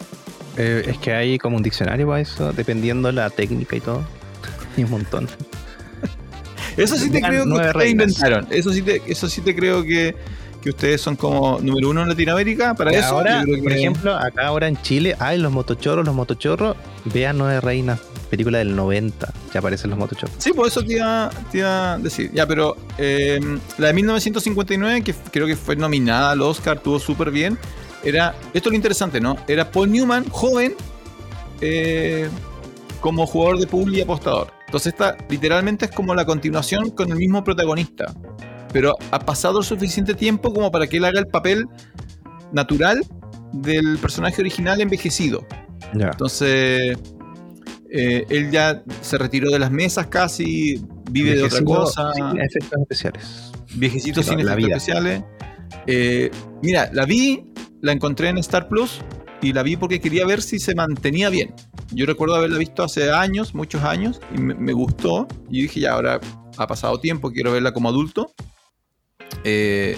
[0.56, 4.02] Eh, es que hay como un diccionario para eso, dependiendo la técnica y todo.
[4.76, 5.28] Hay un montón.
[6.76, 8.08] Eso sí te creo que reinas.
[8.10, 8.46] inventaron.
[8.50, 10.14] Eso sí te, eso sí te creo que,
[10.62, 13.16] que ustedes son como número uno en Latinoamérica para Y eso.
[13.16, 16.76] ahora, por ejemplo, acá ahora en Chile, hay los motochorros, los motochorros.
[17.06, 19.32] Vean Nueve Reinas, película del 90.
[19.54, 20.34] Ya aparecen los motochorros.
[20.38, 22.30] Sí, por eso te iba, te iba a decir.
[22.32, 23.40] Ya, pero eh,
[23.78, 27.58] la de 1959, que creo que fue nominada al Oscar, tuvo súper bien.
[28.04, 29.36] Era, esto es lo interesante, ¿no?
[29.48, 30.74] Era Paul Newman, joven,
[31.60, 32.28] eh,
[33.00, 34.52] como jugador de pool y apostador.
[34.66, 38.14] Entonces esta literalmente es como la continuación con el mismo protagonista.
[38.72, 41.66] Pero ha pasado suficiente tiempo como para que él haga el papel
[42.52, 43.00] natural
[43.52, 45.46] del personaje original envejecido.
[45.94, 46.06] Ya.
[46.08, 46.96] Entonces,
[47.92, 50.80] eh, él ya se retiró de las mesas casi,
[51.10, 53.52] vive de otra cosa, sin efectos especiales.
[53.74, 54.76] viejecito Sí, sin efectos vida.
[54.76, 55.24] especiales.
[55.86, 56.30] Eh,
[56.62, 59.00] mira, la vi, la encontré en Star Plus
[59.42, 61.52] y la vi porque quería ver si se mantenía bien.
[61.92, 65.26] Yo recuerdo haberla visto hace años, muchos años, y me, me gustó.
[65.48, 66.20] Y dije, ya, ahora
[66.56, 68.32] ha pasado tiempo, quiero verla como adulto.
[69.44, 69.96] Eh,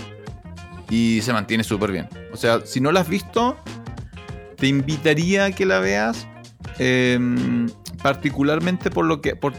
[0.90, 2.08] y se mantiene súper bien.
[2.32, 3.56] O sea, si no la has visto,
[4.56, 6.26] te invitaría a que la veas.
[6.78, 7.18] eh,
[8.02, 9.36] particularmente por lo que.
[9.36, 9.52] por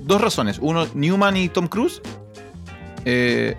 [0.00, 0.58] dos razones.
[0.60, 2.00] Uno, Newman y Tom Cruise.
[3.04, 3.56] eh,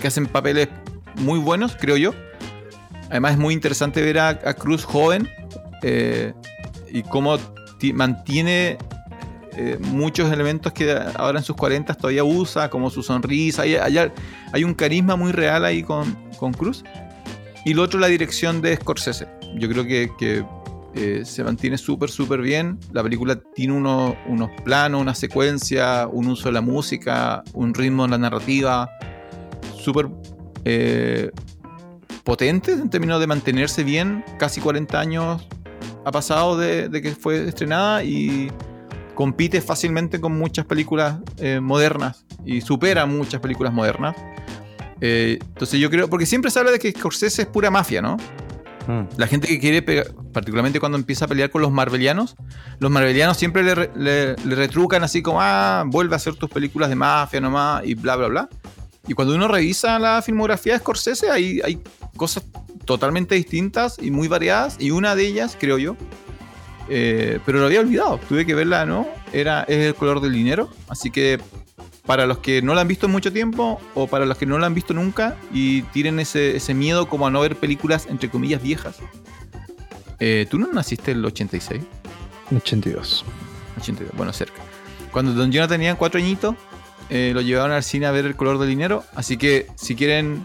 [0.00, 0.68] que hacen papeles
[1.16, 2.14] muy buenos, creo yo.
[3.10, 5.28] Además es muy interesante ver a, Cruz joven
[5.82, 6.32] eh,
[6.92, 7.38] y cómo
[7.78, 8.76] ti- mantiene
[9.56, 13.62] eh, muchos elementos que ahora en sus 40 todavía usa, como su sonrisa.
[13.62, 14.12] Hay, hay-
[14.52, 16.84] hay un carisma muy real ahí con, con Cruz.
[17.64, 19.26] Y lo otro, la dirección de Scorsese.
[19.58, 20.44] Yo creo que,
[20.94, 22.78] eh, se mantiene súper, súper bien.
[22.92, 28.04] La película tiene uno- unos planos, una secuencia, un uso de la música, un ritmo
[28.04, 28.88] en la narrativa
[29.78, 30.08] súper
[30.64, 31.30] eh,
[32.24, 34.24] potentes en términos de mantenerse bien.
[34.38, 35.46] Casi 40 años
[36.04, 38.50] ha pasado de, de que fue estrenada y
[39.16, 44.14] compite fácilmente con muchas películas eh, modernas y supera muchas películas modernas.
[45.00, 48.16] Eh, entonces yo creo, porque siempre se habla de que Scorsese es pura mafia, ¿no?
[48.86, 49.08] Mm.
[49.16, 52.36] La gente que quiere pegar, particularmente cuando empieza a pelear con los marvelianos,
[52.78, 56.48] los marvelianos siempre le, re- le- le retrucan así como, ah, vuelve a hacer tus
[56.48, 58.48] películas de mafia nomás y bla, bla, bla.
[59.08, 61.80] Y cuando uno revisa la filmografía de Scorsese, hay, hay
[62.16, 62.44] cosas
[62.84, 65.96] totalmente distintas y muy variadas, y una de ellas, creo yo,
[66.88, 69.06] eh, pero lo había olvidado, tuve que verla, ¿no?
[69.32, 71.40] Era, es el color del dinero, así que
[72.06, 74.58] para los que no la han visto en mucho tiempo o para los que no
[74.58, 78.30] la han visto nunca y tienen ese, ese miedo como a no ver películas entre
[78.30, 78.96] comillas viejas.
[80.20, 81.82] Eh, ¿Tú no naciste en el 86?
[82.54, 83.24] 82.
[83.78, 84.62] 82, bueno, cerca.
[85.10, 86.54] Cuando Don Jonathan tenía cuatro añitos,
[87.10, 89.04] eh, lo llevaron al cine a ver El color del dinero.
[89.14, 90.44] Así que si quieren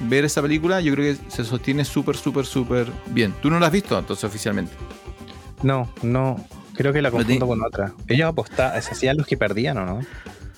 [0.00, 3.34] ver esa película, yo creo que se sostiene súper, súper, súper bien.
[3.42, 4.72] ¿Tú no la has visto entonces oficialmente?
[5.62, 6.44] No, no.
[6.74, 7.92] Creo que la confundo con otra.
[8.08, 10.00] Ellos apostaban, se hacían los que perdían, ¿o no?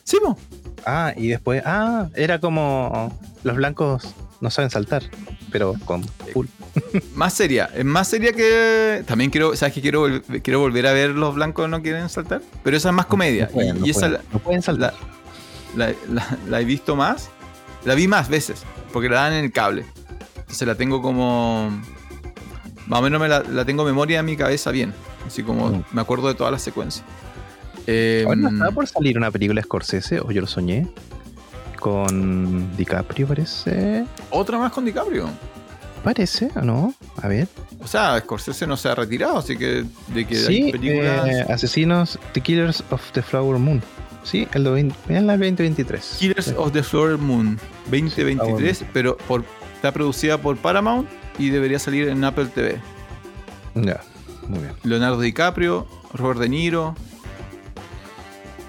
[0.05, 0.37] Sí, po.
[0.87, 5.03] Ah, y después, ah, era como los blancos no saben saltar,
[5.51, 6.47] pero con full.
[7.15, 7.71] Más seria.
[7.75, 9.03] Es más seria que.
[9.07, 9.55] También quiero.
[9.57, 12.43] ¿Sabes que quiero, vol- quiero volver a ver Los Blancos No Quieren Saltar?
[12.65, 13.47] Pero esa es más comedia.
[13.47, 14.95] No pueden, y no y esa pueden, no pueden saltar.
[15.77, 17.31] la, la- la he visto más.
[17.85, 18.63] La vi más veces.
[18.93, 19.85] Porque la dan en el cable.
[20.37, 21.71] Entonces la tengo como.
[22.87, 24.93] Más o menos me la, la tengo en memoria en mi cabeza bien.
[25.27, 25.85] Así como Mm.
[25.93, 27.05] me acuerdo de todas las secuencias.
[27.87, 30.87] Eh, Ahora estaba por salir una película de Scorsese, o yo lo soñé,
[31.79, 34.05] con DiCaprio, parece.
[34.31, 35.29] Otra más con DiCaprio.
[36.03, 36.95] Parece, ¿o no?
[37.23, 37.49] A ver.
[37.83, 41.27] O sea, Scorsese no se ha retirado, así que de que hay Sí, películas.
[41.29, 43.83] eh, Asesinos, The Killers of the Flower Moon.
[44.23, 46.17] Sí, el, do- en el 2023.
[46.19, 46.55] Killers Sí.
[46.57, 47.59] of the Flower Moon
[47.91, 49.45] 2023, pero por,
[49.75, 52.81] está producida por Paramount y debería salir en Apple TV.
[53.75, 54.01] Ya,
[54.49, 54.73] muy bien.
[54.85, 56.95] Leonardo DiCaprio, Robert De Niro.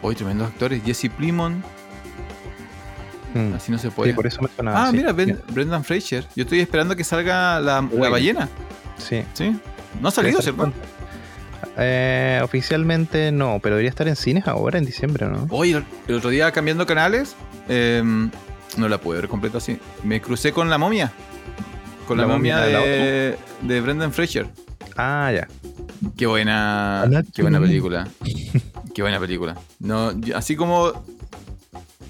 [0.01, 0.84] Hoy tremendos actores.
[0.84, 1.63] Jesse Plimon.
[3.34, 3.54] Mm.
[3.56, 4.13] Así no se Sí, puede.
[4.13, 4.86] por eso me sonaba.
[4.86, 4.97] ah, sí.
[4.97, 5.41] mira, Ben-.
[5.51, 6.28] Brendan Fraser.
[6.36, 8.49] Yo estoy esperando que salga la, la ballena.
[8.97, 9.23] Sí.
[9.34, 9.56] ¿Sí?
[10.01, 10.71] No ha salido, ¿cierto?
[11.78, 15.47] Eh, oficialmente no, pero debería estar en cines ahora, en diciembre, ¿no?
[15.49, 17.36] Hoy, el, el otro día cambiando canales,
[17.67, 18.30] em,
[18.78, 19.80] no la pude ver completa así.
[20.04, 21.12] Me crucé con la momia.
[22.08, 24.48] Con la, ¿La momia, momia de de, de Brendan Fraser.
[24.98, 25.48] Ah, ya.
[26.18, 28.08] Qué buena, qué buena película.
[28.94, 29.56] Qué buena película.
[29.80, 30.94] No, así como.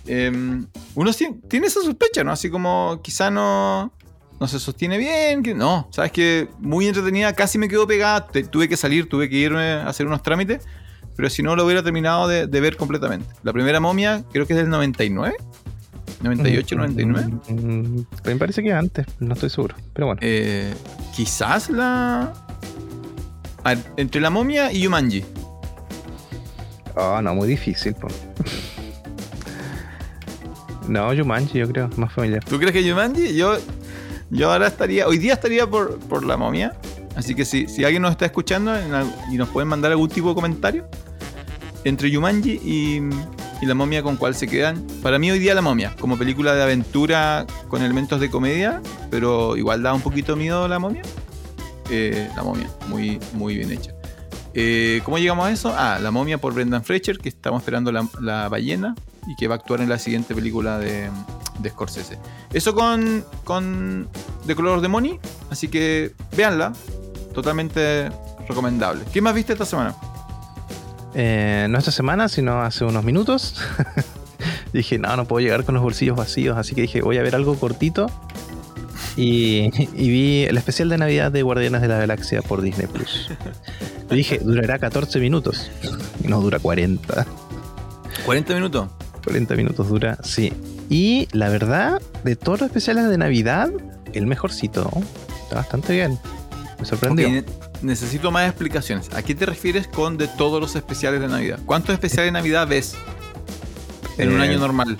[0.05, 1.11] em, uno
[1.49, 2.31] tiene esa sospecha, ¿no?
[2.31, 3.91] Así como quizá no.
[4.39, 5.41] No se sostiene bien.
[5.41, 8.27] Que, no, sabes que muy entretenida, casi me quedó pegada.
[8.27, 10.67] te- tuve que salir, tuve que irme a hacer unos trámites.
[11.15, 13.25] Pero si no, lo hubiera terminado de, de ver completamente.
[13.43, 15.35] La primera momia, creo que es del 99.
[16.25, 17.27] 98, 99.
[17.49, 19.75] Mm, me parece que antes, no estoy seguro.
[19.93, 20.19] Pero bueno.
[20.23, 20.73] Eh,
[21.15, 22.33] quizás la.
[23.63, 25.23] ver, entre la momia y Yumanji.
[26.95, 28.07] Oh, no, muy difícil, po.
[30.87, 32.43] No, Jumanji, yo creo, más familiar.
[32.43, 33.35] ¿Tú crees que Yumanji?
[33.35, 33.57] Yo,
[34.29, 35.07] yo ahora estaría.
[35.07, 36.75] Hoy día estaría por, por la momia.
[37.15, 38.91] Así que si, si alguien nos está escuchando en
[39.31, 40.87] y nos pueden mandar algún tipo de comentario.
[41.83, 43.01] Entre Yumanji y,
[43.61, 44.85] y la momia, ¿con cuál se quedan?
[45.01, 45.95] Para mí, hoy día la momia.
[45.99, 48.81] Como película de aventura con elementos de comedia.
[49.09, 51.01] Pero igual da un poquito miedo la momia.
[51.89, 53.91] Eh, la momia, muy, muy bien hecha.
[54.53, 55.73] Eh, ¿Cómo llegamos a eso?
[55.77, 58.95] Ah, La momia por Brendan Fraser, que estamos esperando la, la ballena
[59.27, 61.09] y que va a actuar en la siguiente película de,
[61.59, 62.17] de Scorsese.
[62.53, 64.07] Eso con, con
[64.47, 66.73] The Color of the Money, así que véanla,
[67.33, 68.09] totalmente
[68.47, 69.03] recomendable.
[69.11, 69.93] ¿Qué más viste esta semana?
[71.15, 73.55] Eh, no esta semana, sino hace unos minutos.
[74.73, 77.35] dije, no, no puedo llegar con los bolsillos vacíos, así que dije, voy a ver
[77.35, 78.07] algo cortito.
[79.15, 83.29] Y, y vi el especial de Navidad de Guardianes de la Galaxia por Disney Plus.
[84.11, 85.71] Y dije, durará 14 minutos.
[86.23, 87.25] Y no dura 40.
[88.25, 88.89] 40 minutos.
[89.23, 90.53] 40 minutos dura, sí.
[90.89, 93.71] Y la verdad, de todos los especiales de Navidad,
[94.13, 94.91] el mejorcito.
[95.43, 96.19] Está bastante bien.
[96.79, 97.43] Me sorprendió.
[97.85, 99.09] Necesito más explicaciones.
[99.13, 101.59] ¿A qué te refieres con de todos los especiales de Navidad?
[101.65, 102.95] ¿Cuántos especiales de Navidad ves
[104.17, 104.97] en un Eh, año normal?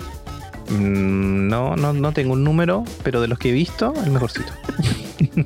[0.70, 4.52] Mm, No, no, no tengo un número, pero de los que he visto, el mejorcito.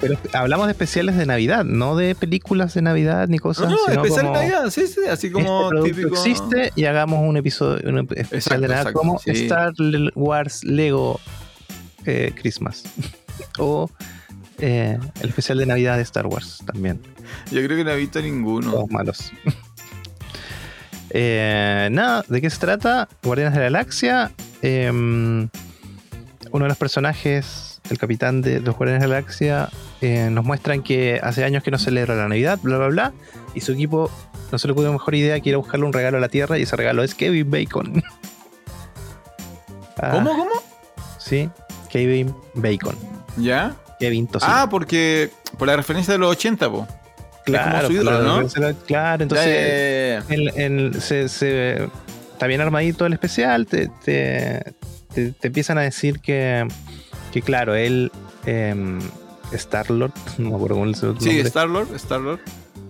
[0.00, 3.68] pero hablamos de especiales de Navidad, no de películas de Navidad ni No, cosas.
[3.70, 6.14] no, sino especial de como, Navidad, sí, sí, así como este producto típico.
[6.16, 9.30] existe y hagamos un episodio, un especial Exacto, de Navidad exacto, como sí.
[9.30, 9.72] Star
[10.14, 11.18] Wars Lego
[12.06, 12.84] eh, Christmas.
[13.58, 13.90] o
[14.58, 17.00] eh, el especial de Navidad de Star Wars también.
[17.50, 18.70] Yo creo que no he visto ninguno.
[18.72, 19.32] Todos malos.
[21.10, 23.08] Eh, nada, ¿de qué se trata?
[23.22, 24.30] Guardianes de la Galaxia.
[24.62, 24.90] eh,
[26.50, 29.68] uno de los personajes, el capitán de los Guardianes de la Galaxia,
[30.00, 33.12] eh, nos muestran que hace años que no celebra la Navidad, bla, bla, bla.
[33.54, 34.10] Y su equipo
[34.52, 36.58] no se le ocurrió mejor idea que ir a buscarle un regalo a la Tierra
[36.58, 38.02] y ese regalo es Kevin Bacon.
[40.00, 40.50] Ah, ¿Cómo, cómo?
[41.18, 41.50] Sí,
[41.90, 42.96] Kevin Bacon.
[43.36, 43.74] ¿Ya?
[43.98, 44.52] Kevin Tocino.
[44.54, 46.86] Ah, porque por la referencia de los 80, po.
[47.44, 48.74] claro, como su ídolo, claro, ¿no?
[48.86, 50.24] claro, entonces...
[50.28, 51.84] El- el- se, se-
[52.32, 54.74] está bien armadito el especial, te, te,
[55.14, 56.66] te- te empiezan a decir que,
[57.32, 58.12] que claro, él,
[58.46, 59.00] em,
[59.52, 62.40] Star-Lord, no me acuerdo cómo es Sí, nombre, Star-Lord, Star-Lord.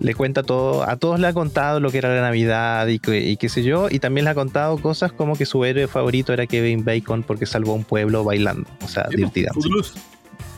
[0.01, 3.21] le cuenta todo, a todos le ha contado lo que era la Navidad y, que-
[3.21, 6.33] y qué sé yo, y también le ha contado cosas como que su héroe favorito
[6.33, 9.45] era Kevin Bacon porque salvó a un pueblo bailando, o sea, Dancing.
[9.53, 9.93] Footloose.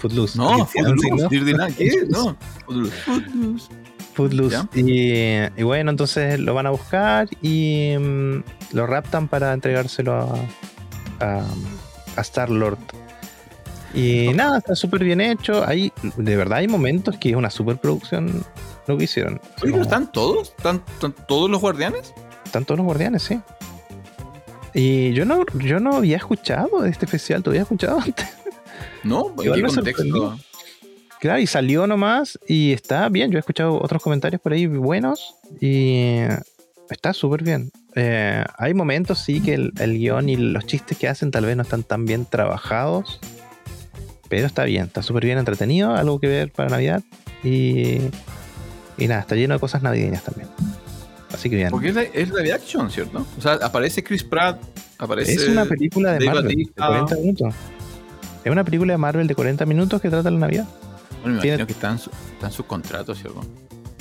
[0.02, 0.38] Footloose.
[0.38, 1.28] No, Footloose.
[1.30, 1.54] Dirty.
[2.10, 2.36] No.
[2.66, 2.92] Footloose.
[3.06, 3.70] Footloose.
[4.14, 4.58] Footloose.
[4.76, 10.36] Y, y bueno, entonces lo van a buscar y mm, lo raptan para entregárselo a,
[11.20, 11.46] a,
[12.18, 12.78] a Star-Lord.
[13.94, 15.66] Y nada, está súper bien hecho.
[15.68, 18.44] Hay, de verdad hay momentos que es una superproducción
[18.88, 19.34] lo que hicieron.
[19.36, 20.50] Oye, pero Como- ¿están todos?
[20.58, 22.14] ¿Están, están todos los guardianes?
[22.46, 23.40] están todos los guardianes, sí.
[24.74, 28.28] Y yo no, yo no había escuchado de este especial, ¿tú habías escuchado antes?
[29.04, 30.40] No, ¿en qué contexto?
[31.20, 33.32] Claro, y salió nomás y está bien.
[33.32, 36.18] Yo he escuchado otros comentarios por ahí buenos y
[36.90, 37.72] está súper bien.
[37.96, 41.56] Eh, hay momentos, sí, que el, el guion y los chistes que hacen tal vez
[41.56, 43.20] no están tan bien trabajados,
[44.30, 47.04] pero está bien, está súper bien entretenido, algo que ver para Navidad
[47.44, 47.98] y,
[48.98, 50.48] y nada, está lleno de cosas navideñas también.
[51.34, 51.70] Así que bien.
[51.70, 53.26] Porque es, la- es live action, ¿cierto?
[53.38, 54.60] O sea, aparece Chris Pratt,
[54.98, 55.34] aparece...
[55.34, 56.88] Es una película de Marvel de Bautista.
[56.88, 57.54] 40 minutos.
[58.43, 60.67] Es una película de Marvel de 40 minutos que trata la Navidad.
[61.21, 63.41] Bueno, me tiene- imagino que están su- están sus contratos, ¿cierto?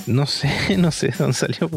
[0.07, 1.69] No sé, no sé de dónde salió.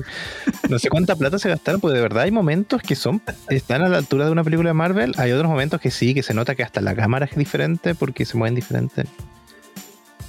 [0.70, 3.88] No sé cuánta plata se gastaron, porque de verdad hay momentos que son están a
[3.88, 5.14] la altura de una película de Marvel.
[5.18, 8.24] Hay otros momentos que sí, que se nota que hasta la cámara es diferente porque
[8.24, 9.04] se mueven diferente.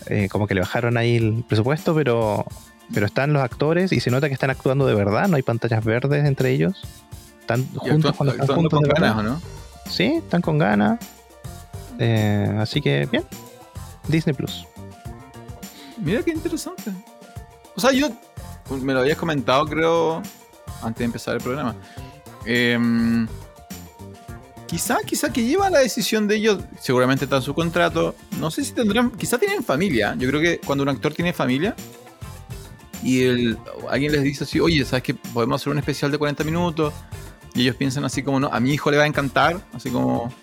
[0.08, 2.46] Eh, como que le bajaron ahí el presupuesto, pero,
[2.94, 5.28] pero están los actores y se nota que están actuando de verdad.
[5.30, 6.84] No hay pantallas verdes entre ellos.
[7.40, 8.80] Están juntos cuando están juntos.
[8.82, 9.32] con de ganas, verdad.
[9.32, 9.42] ¿o no?
[9.90, 11.00] Sí, están con ganas.
[12.00, 13.24] Eh, así que bien.
[14.08, 14.66] Disney Plus.
[15.98, 16.92] Mira qué interesante.
[17.76, 18.10] O sea, yo
[18.70, 20.22] me lo habías comentado, creo,
[20.82, 21.76] antes de empezar el programa.
[22.46, 23.28] Em,
[24.68, 28.16] quizá, quizá que lleva la decisión de ellos, seguramente está en su contrato.
[28.40, 30.16] No sé si tendrán, quizá tienen familia.
[30.18, 31.76] Yo creo que cuando un actor tiene familia
[33.04, 33.58] y el,
[33.90, 36.94] alguien les dice así, oye, ¿sabes que podemos hacer un especial de 40 minutos?
[37.54, 40.34] Y ellos piensan así como, no, a mi hijo le va a encantar, así como...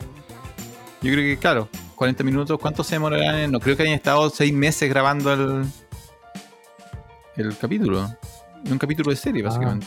[1.03, 3.51] Yo creo que, claro, 40 minutos, ¿cuánto se demorarán?
[3.51, 5.65] No creo que hayan estado seis meses grabando el,
[7.37, 8.09] el capítulo.
[8.71, 9.49] Un capítulo de serie, Ah.
[9.49, 9.87] básicamente.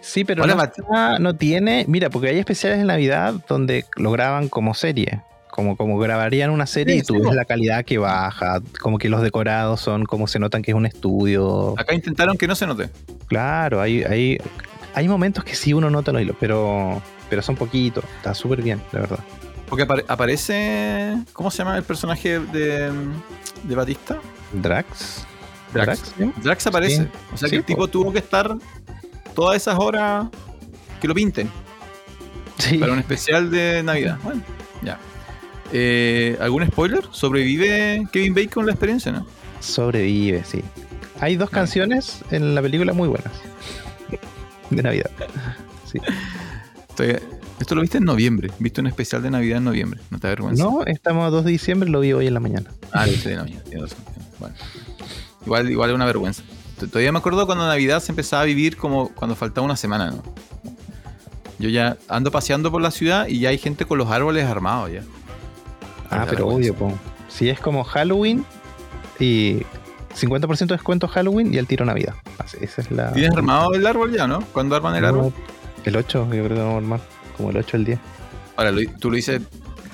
[0.00, 0.80] Sí, pero Hola, no, Mati.
[0.80, 1.84] está- no tiene.
[1.88, 5.20] Mira, porque hay especiales de Navidad donde lo graban como serie.
[5.50, 8.60] Como, como grabarían una serie Sí, y tú sí, ves la calidad que baja.
[8.80, 11.74] Como que los decorados son como se notan que es un estudio.
[11.78, 12.90] Acá intentaron que no se note.
[13.26, 14.38] Claro, hay, hay,
[14.94, 18.04] hay momentos que sí uno nota los hilos, pero, pero son poquitos.
[18.18, 19.18] Está súper bien, la verdad.
[19.68, 21.16] Porque apare- aparece.
[21.32, 22.90] ¿Cómo se llama el personaje de,
[23.64, 24.18] de Batista?
[24.52, 25.26] Drax.
[25.72, 26.14] Drax.
[26.16, 26.32] ¿sí?
[26.42, 27.02] Drax aparece.
[27.04, 27.08] Sí.
[27.34, 27.66] O sea Sí, que el po.
[27.66, 28.56] tipo tuvo que estar
[29.34, 30.26] todas esas horas
[31.00, 31.50] que lo pinten
[32.58, 32.78] Sí.
[32.78, 34.18] para un especial de Navidad.
[34.22, 34.42] Bueno,
[34.82, 34.98] ya.
[35.72, 37.04] Eh, ¿Algún spoiler?
[37.10, 39.26] ¿Sobrevive Kevin Bacon la experiencia, no?
[39.60, 40.62] Sobrevive, sí.
[41.20, 41.54] Hay dos Ah.
[41.56, 43.32] canciones en la película muy buenas.
[44.70, 45.10] De Navidad.
[45.90, 45.98] Sí.
[46.88, 47.18] Estoy-
[47.60, 48.50] esto lo viste en noviembre.
[48.58, 50.00] Viste un especial de Navidad en noviembre.
[50.10, 50.62] ¿No te da vergüenza?
[50.62, 52.70] No, estamos a 2 de diciembre, lo vi hoy en la mañana.
[52.92, 53.98] Ah, viste de razón.
[54.38, 54.54] Bueno.
[55.44, 56.42] Igual, igual es una vergüenza.
[56.78, 60.22] Todavía me acuerdo cuando Navidad se empezaba a vivir como cuando faltaba una semana, ¿no?
[61.58, 64.92] Yo ya ando paseando por la ciudad y ya hay gente con los árboles armados
[64.92, 65.02] ya.
[66.10, 66.92] Ah, pero obvio, po.
[67.28, 68.44] Si es como Halloween
[69.18, 69.62] y
[70.14, 72.14] 50% de descuento Halloween y el tiro Navidad.
[72.38, 73.12] Así, esa es la.
[73.12, 74.40] ¿Tienes armado el árbol ya, no?
[74.52, 75.32] ¿Cuándo arman el árbol?
[75.84, 77.00] El 8, yo creo que vamos a armar.
[77.36, 77.98] Como el 8 el 10.
[78.56, 79.42] Ahora, tú lo dices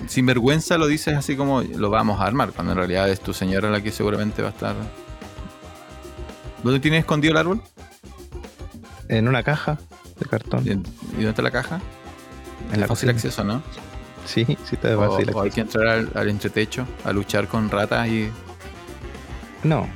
[0.09, 3.33] sin vergüenza, lo dices así como lo vamos a armar, cuando en realidad es tu
[3.33, 4.75] señora la que seguramente va a estar.
[6.63, 7.63] ¿Dónde tienes escondido el árbol?
[9.09, 9.79] En una caja
[10.19, 10.65] de cartón.
[10.67, 10.71] ¿Y
[11.15, 11.81] dónde está la caja?
[12.73, 13.13] En la fácil cocina.
[13.13, 13.63] acceso, ¿no?
[14.25, 15.31] Sí, sí, está de O, fácil.
[15.35, 18.29] o hay que entrar al, al entretecho a luchar con ratas y.
[19.65, 19.89] No,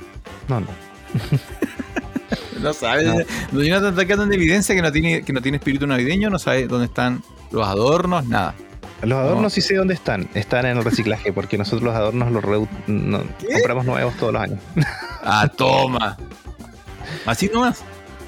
[0.49, 0.67] no, no.
[2.61, 3.07] No sabes.
[3.07, 3.15] No.
[3.53, 3.63] No.
[3.63, 6.67] Jonathan está quedando en evidencia que no tiene, que no tiene espíritu navideño, no sabe
[6.67, 8.55] dónde están los adornos, nada.
[9.03, 9.51] Los adornos No.
[9.51, 10.29] sí sé dónde están.
[10.35, 14.43] Están en el reciclaje porque nosotros los adornos los reu- no- compramos nuevos todos los
[14.43, 14.59] años.
[15.29, 16.17] Ah, toma.
[17.27, 17.83] Así nomás.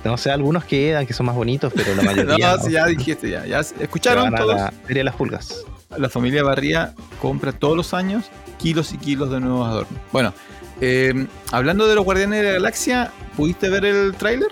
[0.04, 2.36] No sé, algunos quedan que son más bonitos, pero la mayoría.
[2.38, 2.62] No, no.
[2.64, 3.60] sí, ya dijiste, ya.
[3.60, 4.56] escucharon todos.
[4.56, 5.64] la Feria de las Pulgas.
[5.96, 8.24] la familia Barría compra todos los años
[8.58, 10.00] kilos y kilos de nuevos adornos.
[10.12, 10.32] Bueno,
[10.80, 14.48] eh, hablando de los Guardianes de la Galaxia, ¿pudiste ver el tráiler?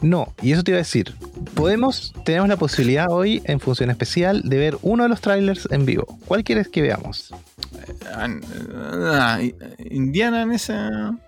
[0.00, 1.14] No, y eso te iba a decir.
[1.54, 5.86] Podemos, tenemos la posibilidad hoy en función especial de ver uno de los trailers en
[5.86, 6.18] vivo.
[6.26, 7.34] ¿Cuál quieres que veamos?
[8.14, 8.28] Ah,
[9.12, 9.40] ah,
[9.90, 11.18] Indiana en ese, en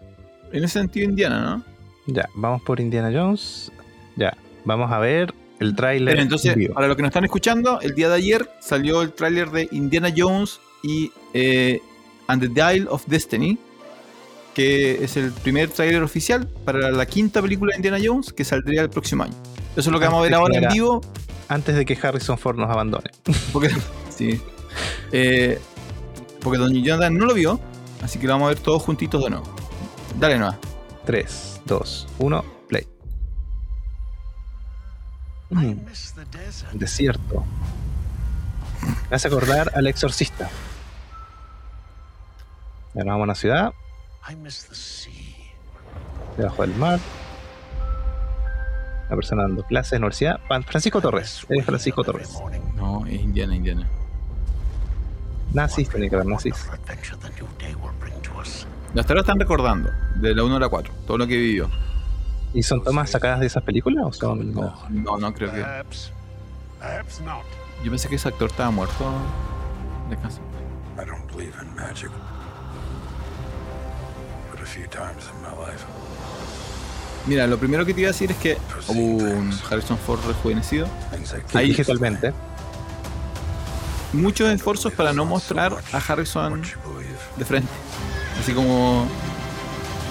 [0.53, 1.65] ese sentido, Indiana, ¿no?
[2.07, 3.73] Ya, vamos por Indiana Jones.
[4.17, 6.75] Ya, vamos a ver el tráiler Pero entonces, en vivo.
[6.75, 10.13] para los que nos están escuchando, el día de ayer salió el tráiler de Indiana
[10.17, 11.81] Jones y eh,
[12.29, 13.59] And the Dial of Destiny,
[14.55, 18.83] que es el primer tráiler oficial para la quinta película de Indiana Jones que saldría
[18.83, 19.35] el próximo año.
[19.77, 21.01] Eso es lo que vamos a ver ahora en vivo,
[21.49, 23.11] Antes de que Harrison Ford nos abandone.
[23.53, 23.71] porque
[24.17, 24.41] sí,
[25.13, 25.59] Eh,
[26.41, 27.61] porque Don Jonathan no lo vio,
[28.03, 29.55] así que lo vamos a ver todos juntitos de nuevo.
[30.19, 30.57] Dale nomás.
[31.07, 32.87] 3, 2, 1, play.
[35.51, 35.73] Mm,
[36.73, 37.45] desierto.
[39.11, 40.49] Me hace acordar al exorcista.
[42.95, 43.73] Ya nos vamos a una ciudad,
[46.37, 46.99] debajo del mar.
[49.07, 50.41] Una persona dando clases en la universidad.
[50.67, 51.45] Francisco Torres.
[51.49, 52.31] Eres Francisco Torres.
[52.77, 53.89] No, es Indiana, Indiana.
[55.53, 56.55] Nazis, tiene que haber nazis.
[58.97, 61.69] Hasta ahora están recordando, de la 1 a la 4, todo lo que vivió.
[62.55, 64.53] ¿Y son tomas sacadas de esas películas o son.?
[64.53, 65.65] No, no, no creo que.
[67.83, 69.13] Yo pensé que ese actor estaba muerto
[70.09, 70.41] de casa.
[70.97, 72.11] I don't believe in magic.
[77.27, 78.57] Mira, lo primero que te iba a decir es que
[78.89, 80.87] hubo un Harrison Ford rejuvenecido.
[81.59, 82.33] Ahí- digitalmente.
[84.13, 86.63] Muchos esfuerzos para no mostrar a Harrison
[87.37, 87.69] de frente.
[88.41, 89.07] Así como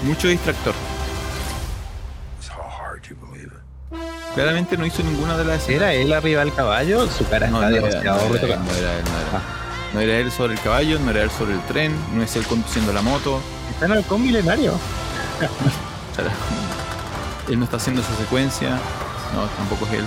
[0.04, 0.74] mucho distractor.
[4.34, 5.82] Claramente no hizo ninguna de las escenas.
[5.82, 7.08] ¿Era él arriba del caballo?
[7.10, 8.64] Su cara No, está no era, demasiado no era él, retocada.
[8.64, 9.28] no era él, no era.
[9.34, 9.42] Ah.
[9.92, 12.46] No era él sobre el caballo, no era él sobre el tren, no es él
[12.46, 13.40] conduciendo la moto.
[13.80, 14.78] Está en el halcón milenario.
[17.48, 18.78] Él no está haciendo esa secuencia.
[19.34, 20.06] No, tampoco es él.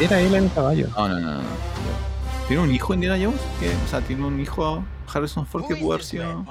[0.00, 0.88] Era él en el caballo.
[0.96, 1.48] No, no, no, no.
[2.48, 3.40] ¿Tiene un hijo Indiana Jones?
[3.60, 4.82] Que, o sea, tiene un hijo
[5.14, 6.44] Harrison Ford que pudo haber sido.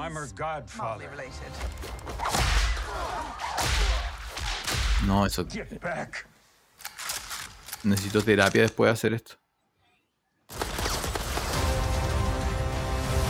[5.05, 5.45] No, eso.
[7.83, 9.35] Necesito terapia después de hacer esto.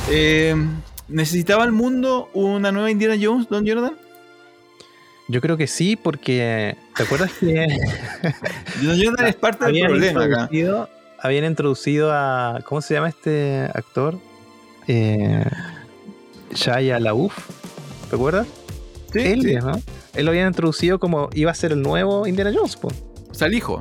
[0.09, 0.55] Eh,
[1.07, 3.95] ¿Necesitaba el mundo una nueva Indiana Jones, Don Jordan?
[5.27, 7.67] Yo creo que sí, porque ¿te acuerdas que
[8.81, 10.41] Don Jordan es parte del problema acá.
[10.41, 10.89] introducido,
[11.19, 12.59] habían introducido a.
[12.65, 14.17] ¿Cómo se llama este actor?
[14.87, 15.45] Eh,
[16.53, 17.37] Shia LaBeouf.
[18.09, 18.47] ¿Te acuerdas?
[19.13, 19.55] Sí, Él, sí.
[19.55, 19.79] ¿no?
[20.15, 22.89] Él lo habían introducido como iba a ser el nuevo Indiana Jones, po.
[23.29, 23.79] O sea, el hijo.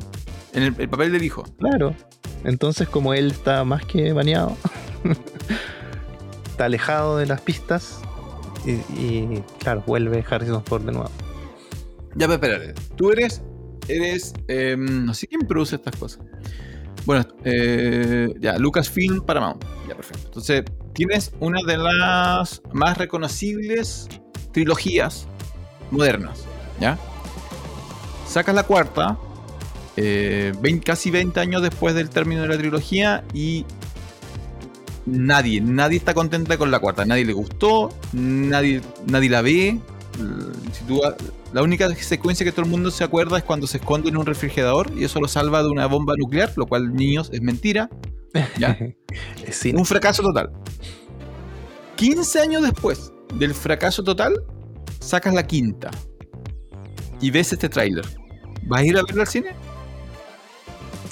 [0.53, 1.45] En el, el papel del hijo.
[1.59, 1.95] Claro.
[2.45, 4.57] Entonces, como él está más que baneado,
[6.59, 8.01] está alejado de las pistas.
[8.67, 11.09] Y, claro, vuelve Harrison Ford de nuevo.
[12.17, 12.75] Ya, pero espérate.
[12.97, 13.43] Tú eres.
[13.87, 14.35] Eres.
[14.49, 16.21] eh, no sé quién produce estas cosas.
[17.07, 19.65] Bueno, eh, ya, Lucasfilm Paramount.
[19.89, 20.27] Ya, perfecto.
[20.27, 24.09] Entonces, tienes una de las más reconocibles
[24.53, 25.29] trilogías
[25.93, 26.45] modernas.
[26.81, 26.99] ¿Ya?
[28.27, 29.17] Sacas la cuarta.
[29.97, 33.23] eh, 20 casi 20 años después del término de la trilogía.
[33.33, 33.65] Y.
[35.11, 37.05] Nadie, nadie está contenta con la cuarta.
[37.05, 37.91] Nadie le gustó.
[38.13, 39.81] Nadie, nadie la ve.
[40.73, 41.01] Si tú
[41.53, 44.27] la única secuencia que todo el mundo se acuerda es cuando se esconde en un
[44.27, 47.89] refrigerador y eso lo salva de una bomba nuclear, lo cual, niños, es mentira.
[48.59, 48.77] ¿ya?
[49.75, 50.51] Un fracaso total.
[51.97, 54.35] 15 años después del fracaso total,
[55.01, 55.91] sacas la quinta
[57.21, 58.05] y ves este tráiler.
[58.65, 59.55] ¿Vas a ir a verlo al cine?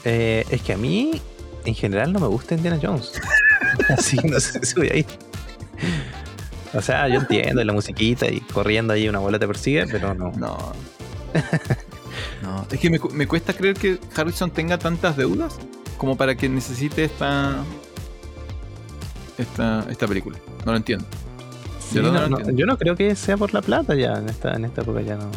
[0.05, 1.21] Eh, es que a mí,
[1.67, 3.13] en general, no me gusta Indiana Jones.
[3.91, 5.07] Así no sé si voy a ir.
[6.73, 10.31] O sea, yo entiendo la musiquita y corriendo ahí una bola te persigue, pero no.
[10.33, 10.57] No.
[12.43, 12.67] no.
[12.71, 15.59] Es que me, me cuesta creer que Harrison tenga tantas deudas
[15.99, 17.63] como para que necesite esta.
[19.39, 20.39] Esta, esta película.
[20.65, 21.05] No lo entiendo.
[21.79, 22.61] Sí, De verdad no, no no, entiendo.
[22.61, 24.15] yo no creo que sea por la plata ya.
[24.15, 25.31] En esta, en esta época ya no.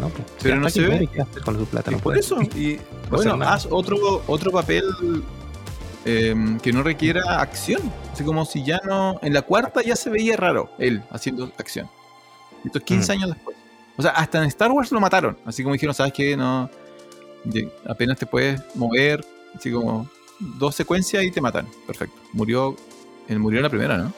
[0.00, 0.24] No, pues.
[0.42, 0.88] Pero no se ve.
[0.88, 1.90] muere, ¿qué hacer con su plata?
[1.90, 2.20] No puede.
[2.20, 2.40] eso.
[2.54, 2.78] Y
[3.10, 4.84] bueno, haz otro, otro papel
[6.04, 7.80] em, que no requiera acción.
[8.12, 9.18] Así como si ya no.
[9.22, 11.88] En la cuarta ya se veía raro él haciendo acción.
[12.64, 13.16] Estos 15 Mm.
[13.16, 13.56] años después.
[13.96, 15.36] O sea, hasta en Star Wars lo mataron.
[15.44, 16.36] Así como dijeron, ¿sabes qué?
[16.36, 16.70] No.
[17.86, 19.24] Apenas te puedes mover.
[19.56, 21.66] Así como dos secuencias y te matan.
[21.86, 22.16] Perfecto.
[22.32, 22.76] Murió.
[23.28, 24.12] Él murió en la primera, ¿no?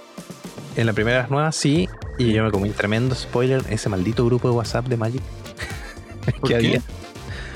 [0.76, 4.24] En la primera de nuevas sí, y yo me comí un tremendo spoiler ese maldito
[4.24, 5.22] grupo de WhatsApp de Magic.
[6.24, 6.55] ¿Por que qué?
[6.55, 6.83] había.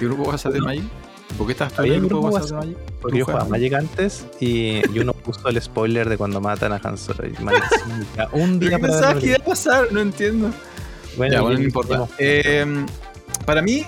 [0.00, 0.84] ¿Qué grupo WhatsApp de Magic?
[1.36, 2.76] ¿Por qué estás tú en el un grupo WhatsApp de Magic?
[3.00, 6.72] Porque yo ¿Tú jugaba Magic antes y, y uno puso el spoiler de cuando matan
[6.72, 7.26] a Han Solo.
[7.26, 7.32] Y
[8.16, 9.92] ya un día ¿Qué para pensabas que iba a pasar?
[9.92, 10.50] No entiendo.
[11.16, 12.06] Bueno, ya, bueno, y- no importa.
[12.18, 12.86] Eh,
[13.44, 13.84] para mí,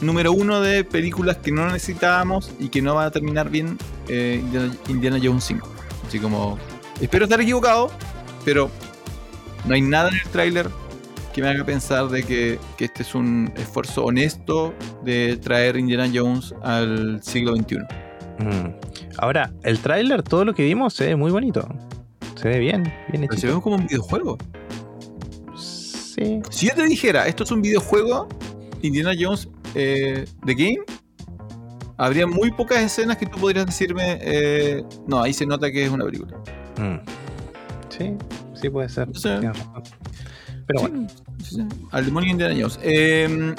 [0.00, 3.78] número uno de películas que no necesitábamos y que no va a terminar bien,
[4.08, 5.68] eh, Indiana, Indiana Jones 5.
[6.06, 6.58] Así como,
[7.00, 7.90] espero estar equivocado,
[8.44, 8.70] pero
[9.64, 10.68] no hay nada en el tráiler
[11.32, 14.74] que me haga pensar de que, que este es un esfuerzo honesto
[15.04, 17.78] de traer Indiana Jones al siglo XXI.
[18.38, 18.74] Mm.
[19.18, 21.68] Ahora, el tráiler, todo lo que vimos se ve muy bonito.
[22.36, 23.56] Se ve bien, bien Pero se hecho.
[23.56, 24.38] ve como un videojuego.
[25.54, 26.40] Sí.
[26.50, 28.28] Si yo te dijera, esto es un videojuego,
[28.82, 30.80] Indiana Jones eh, The Game,
[31.98, 35.90] habría muy pocas escenas que tú podrías decirme, eh, no, ahí se nota que es
[35.90, 36.36] una película.
[36.78, 36.98] Mm.
[37.90, 38.14] Sí,
[38.54, 39.08] sí puede ser.
[39.14, 39.28] Sí.
[40.72, 41.08] Pero bueno,
[41.42, 41.62] Sí, sí.
[41.90, 42.78] Al demonio Indiana Jones.
[42.82, 43.54] Eh,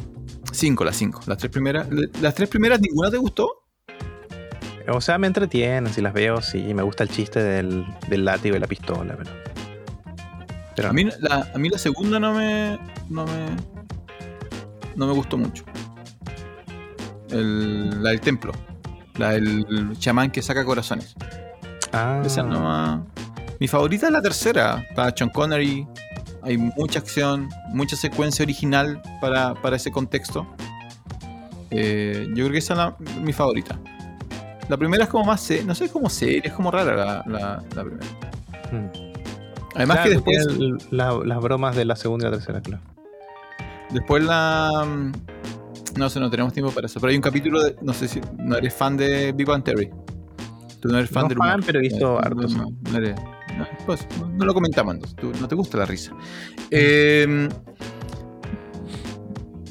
[0.51, 1.21] cinco, las cinco.
[1.25, 1.87] Las tres primeras.
[2.21, 3.57] Las tres primeras, ¿ninguna te gustó?
[4.87, 8.55] o sea, me entretienen, si las veo, sí, me gusta el chiste del, del látigo
[8.55, 9.29] y la pistola, pero.
[10.75, 12.77] Pero A mí la, a mí la segunda no me.
[13.09, 13.45] no me.
[14.95, 15.63] no me gustó mucho.
[17.29, 18.51] El- la del templo.
[19.17, 21.15] La del chamán que saca corazones.
[21.93, 23.05] Ah, Esa no
[23.59, 24.85] Mi favorita es la tercera.
[24.89, 25.87] Está Sean Connery.
[26.43, 30.47] Hay mucha acción, mucha secuencia original para, para ese contexto.
[31.69, 33.77] Eh, yo creo que esa es la- mi favorita.
[34.67, 37.63] La primera es como más, no sé, es como seria, es como rara la, la-
[37.75, 38.05] la primera.
[38.71, 39.11] mm.
[39.75, 42.81] Además Claro, que después, el- las bromas de la segunda y la tercera, claro.
[43.91, 44.69] después la...
[44.85, 45.11] mm,
[45.97, 46.99] No sé, no tenemos tiempo para eso.
[46.99, 47.75] Pero hay un capítulo de...
[47.81, 48.19] No sé si...
[48.37, 49.89] No eres fan de Big Bang Theory.
[50.81, 52.55] Tú no eres fan No del fan, pero he visto No, harto, no, sí.
[52.55, 53.31] no eres- no,
[53.85, 55.15] pues, no- lo comentamos.
[55.15, 56.13] Tú- no te gusta la risa.
[56.69, 57.47] Eh,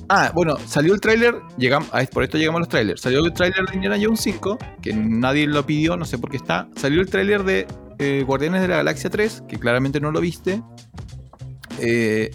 [0.08, 1.36] ah, bueno, salió el tráiler.
[1.58, 3.00] Llegamos, ah, por esto llegamos a los trailers.
[3.00, 6.36] Salió el tráiler de Indiana Jones 5, que nadie lo pidió, no sé por qué
[6.36, 6.68] está.
[6.76, 7.66] Salió el tráiler de
[7.98, 10.62] eh, Guardianes de la Galaxia 3, que claramente no lo viste.
[11.78, 12.30] Eh,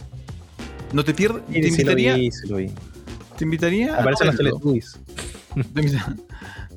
[0.94, 1.42] no te pierdas.
[1.48, 2.16] Sí, te sí lo invitaría.
[2.16, 2.72] vi, sí lo vi.
[3.38, 4.38] Te invitaría a Aparecen los.
[4.38, 5.00] Teletubbies.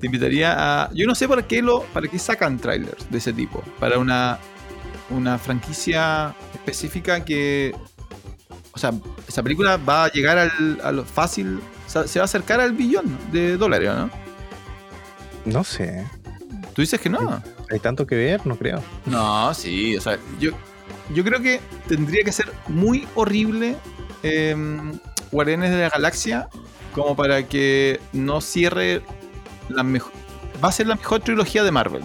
[0.01, 0.55] Te invitaría
[0.85, 0.93] a.
[0.95, 1.83] Yo no sé para qué lo.
[1.93, 3.63] para qué sacan trailers de ese tipo.
[3.79, 4.39] Para una.
[5.11, 7.75] Una franquicia específica que.
[8.73, 8.93] O sea,
[9.27, 11.61] esa película va a llegar al, a lo fácil.
[11.87, 14.11] o sea, se va a acercar al billón de dólares, ¿no?
[15.45, 16.07] No sé.
[16.75, 17.43] Tú dices que no.
[17.71, 18.83] Hay tanto que ver, no creo.
[19.07, 20.53] No, sí, o sea, yo,
[21.15, 23.77] yo creo que tendría que ser muy horrible
[24.23, 24.55] eh,
[25.31, 26.49] Guardianes de la Galaxia
[26.93, 29.03] como para que no cierre
[29.69, 30.13] la mejor.
[30.63, 32.03] va a ser la mejor trilogía de Marvel.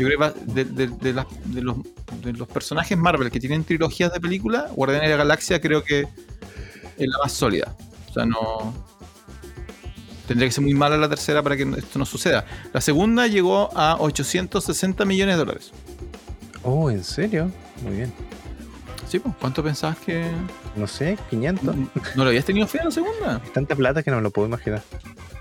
[0.00, 0.34] Yo creo.
[0.34, 1.76] Que de, de- de las- de los,
[2.22, 6.00] de los personajes Marvel que tienen trilogías de película, Guardianes de la Galaxia creo que
[6.00, 7.74] es la más sólida.
[8.08, 8.74] O sea, no.
[10.26, 12.44] Tendría que ser muy mala la tercera para que esto no suceda.
[12.72, 15.72] La segunda llegó a 860 millones de dólares.
[16.62, 17.50] Oh, ¿en serio?
[17.82, 18.12] Muy bien.
[19.08, 20.24] Sí, pues, ¿cuánto pensabas que.?
[20.76, 21.74] No sé, 500.
[22.14, 23.42] ¿No le habías tenido fe a la segunda?
[23.52, 24.82] Tanta plata que no me lo puedo imaginar.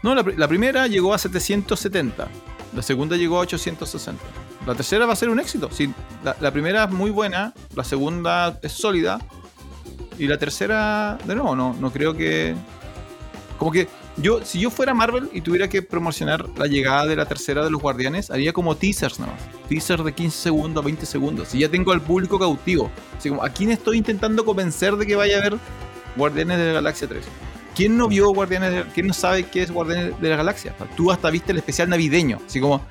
[0.01, 2.27] No, la primera llegó a 770.
[2.75, 4.23] La segunda llegó a 860.
[4.65, 5.69] La tercera va a ser un éxito.
[5.71, 5.91] Sí,
[6.23, 9.19] la, primera es muy buena, la segunda es sólida.
[10.17, 12.55] Y la tercera, de nuevo, no, no creo que.
[13.57, 13.87] Como que
[14.21, 17.71] yo, si yo fuera Marvel y tuviera que promocionar la llegada de la tercera de
[17.71, 19.41] los Guardianes, haría como teasers nada más.
[19.69, 21.55] Teasers de 15 segundos, 20 segundos.
[21.55, 22.91] Y ya tengo al público cautivo.
[23.17, 25.57] Así como, ¿a quién estoy intentando convencer de que vaya a ver
[26.17, 27.23] Guardianes de la Galaxia 3?
[27.75, 30.75] ¿Quién no vio Guardianes de, ¿Quién no sabe qué es Guardianes de la Galaxia?
[30.97, 32.39] Tú hasta viste el especial navideño.
[32.45, 32.81] Así como.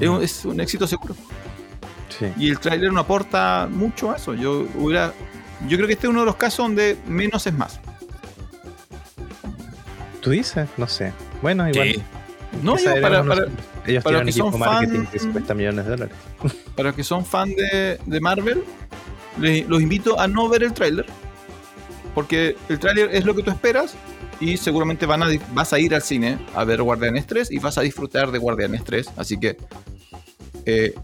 [0.00, 1.14] Es un, es un éxito seguro.
[2.18, 2.26] Sí.
[2.36, 4.34] Y el tráiler no aporta mucho a eso.
[4.34, 5.12] Yo hubiera.
[5.68, 7.80] Yo creo que este es uno de los casos donde menos es más.
[10.20, 10.68] ¿Tú dices?
[10.76, 11.12] No sé.
[11.42, 11.88] Bueno, igual.
[11.94, 12.02] Sí.
[12.62, 13.46] No, yo para, uno- para,
[13.86, 16.16] Ellos para tienen un que son fan- de 50 millones de dólares.
[16.76, 18.64] para los que son fan de, de Marvel,
[19.38, 21.06] les- los invito a no ver el tráiler.
[22.14, 23.94] Porque el tráiler es lo que tú esperas.
[24.40, 27.76] Y seguramente van a, vas a ir al cine a ver Guardianes 3 y vas
[27.76, 29.10] a disfrutar de Guardianes 3.
[29.16, 29.58] Así que
[30.64, 30.94] eh,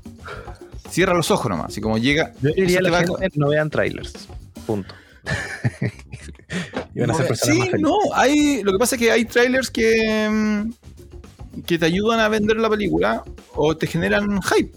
[0.89, 1.67] cierra los ojos nomás.
[1.67, 2.33] Así como llega.
[2.41, 4.29] Yo diría la gente no vean trailers.
[4.67, 4.95] Punto.
[6.95, 7.81] Iban a ser personas sí, más felices.
[7.81, 12.29] no, hay, lo que pasa es que hay trailers que, mm, que te ayudan a
[12.29, 13.23] vender la película
[13.55, 14.73] o te generan hype.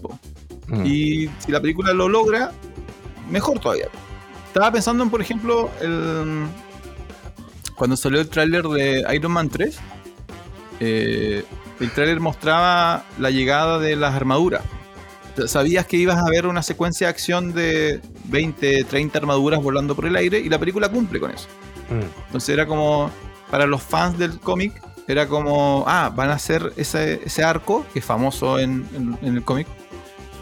[0.68, 0.86] Mm.
[0.86, 2.52] Y si la película lo logra,
[3.30, 3.88] mejor todavía.
[4.48, 6.46] Estaba pensando en, por ejemplo, el,
[7.80, 9.78] cuando salió el tráiler de Iron Man 3,
[10.80, 11.42] eh,
[11.80, 14.62] el tráiler mostraba la llegada de las armaduras.
[15.46, 20.04] Sabías que ibas a ver una secuencia de acción de 20, 30 armaduras volando por
[20.04, 21.48] el aire y la película cumple con eso.
[21.88, 22.26] Mm.
[22.26, 23.10] Entonces era como,
[23.50, 24.74] para los fans del cómic,
[25.08, 29.36] era como, ah, van a hacer ese, ese arco, que es famoso en, en- en
[29.36, 29.66] el cómic,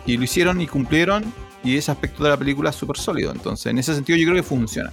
[0.06, 1.32] y lo hicieron y cumplieron,
[1.62, 3.30] y ese aspecto de la película es súper sólido.
[3.30, 4.92] Entonces, en ese sentido yo creo que funciona.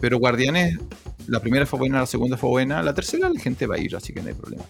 [0.00, 0.78] Pero Guardianes,
[1.26, 3.94] la primera fue buena, la segunda fue buena, la tercera la gente va a ir,
[3.96, 4.64] así que no hay problema.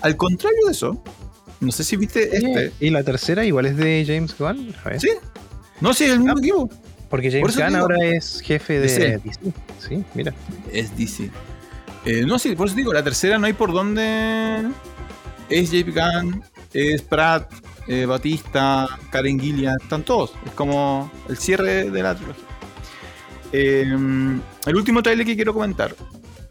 [0.00, 1.02] Al contrario de eso,
[1.60, 2.72] no sé si viste este.
[2.80, 4.74] Y la tercera igual es de James Gunn.
[4.84, 5.00] A ver.
[5.00, 5.10] ¿Sí?
[5.80, 6.68] No, sí, es el mismo equipo.
[7.08, 9.20] Porque Por James eso Gunn ahora es jefe de DC.
[9.24, 9.40] DC.
[9.78, 10.34] Sí, mira.
[10.72, 11.30] Es DC.
[12.04, 14.62] Eh, no, sí, por eso digo, la tercera no hay por dónde.
[15.48, 15.92] Es J.P.
[15.92, 16.42] Gunn,
[16.72, 17.52] es Pratt,
[17.86, 20.32] eh, Batista, Karen Gillian, están todos.
[20.44, 22.44] Es como el cierre de la trilogía.
[23.56, 23.82] Eh,
[24.66, 25.94] el último trailer que quiero comentar,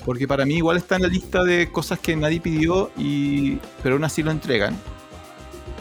[0.06, 3.96] porque para mí igual está en la lista de cosas que nadie pidió, y, pero
[3.96, 4.74] aún así lo entregan.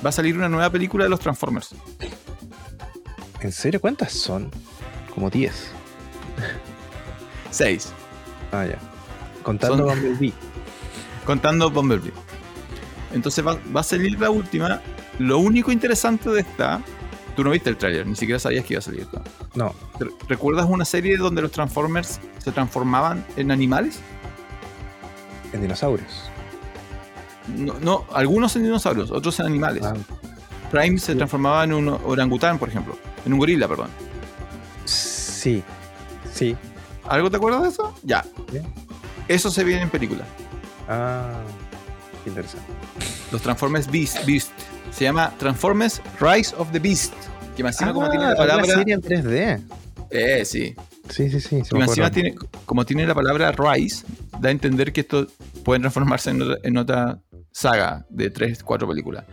[0.05, 1.77] Va a salir una nueva película de los Transformers.
[3.41, 4.51] ¿En serio cuántas son?
[5.15, 5.71] Como 10.
[7.51, 7.93] 6.
[8.51, 8.79] Ah, ya.
[9.45, 10.33] Contando Son- Bumblebee.
[11.25, 12.13] contando Bumblebee.
[13.15, 14.81] Entonces va, va a salir la última.
[15.21, 16.81] Lo único interesante de esta,
[17.37, 19.07] tú no viste el tráiler, ni siquiera sabías que iba a salir.
[19.13, 19.23] ¿no?
[19.67, 19.75] No.
[19.99, 24.01] ¿Te- ¿Recuerdas una serie donde los Transformers se transformaban en animales?
[25.53, 26.31] En dinosaurios.
[27.57, 29.85] No, no, algunos en dinosaurios, otros en animales.
[29.85, 29.95] Ah,
[30.71, 32.97] Prime se transformaba en un orangután, por ejemplo.
[33.27, 33.89] En un gorila, perdón.
[34.85, 35.63] sí.
[36.33, 36.57] Sí.
[37.09, 37.95] ¿Algo te acuerdas de eso?
[38.05, 38.25] Ya.
[39.29, 40.25] Eso se viene en película.
[40.89, 41.41] Ah,
[42.25, 42.67] interesante.
[43.31, 44.25] Los Transformers Beast.
[44.25, 44.51] Beast.
[44.93, 47.15] Se llama Transformers Rise of the Beast.
[47.57, 48.65] Que más encima como tiene la Ah, palabra...
[48.67, 49.63] serie en 3D.
[50.11, 50.75] Eh, sí.
[51.09, 51.65] Sí, sí, sí.
[51.65, 52.35] se Y me encima tiene,
[52.65, 54.05] como tiene la palabra Rise,
[54.39, 55.27] da a entender que esto
[55.65, 57.19] puede transformarse en otra, en otra
[57.51, 59.25] saga de 3, 4 películas.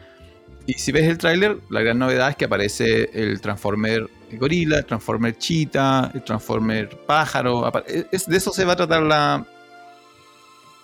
[0.65, 4.85] Y si ves el tráiler, la gran novedad es que aparece el Transformer gorila, el
[4.85, 7.65] Transformer chita, el Transformer pájaro.
[7.65, 9.45] apa- Es, de eso se va a tratar la,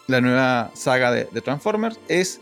[0.08, 2.00] la nueva saga de, de Transformers.
[2.08, 2.40] Es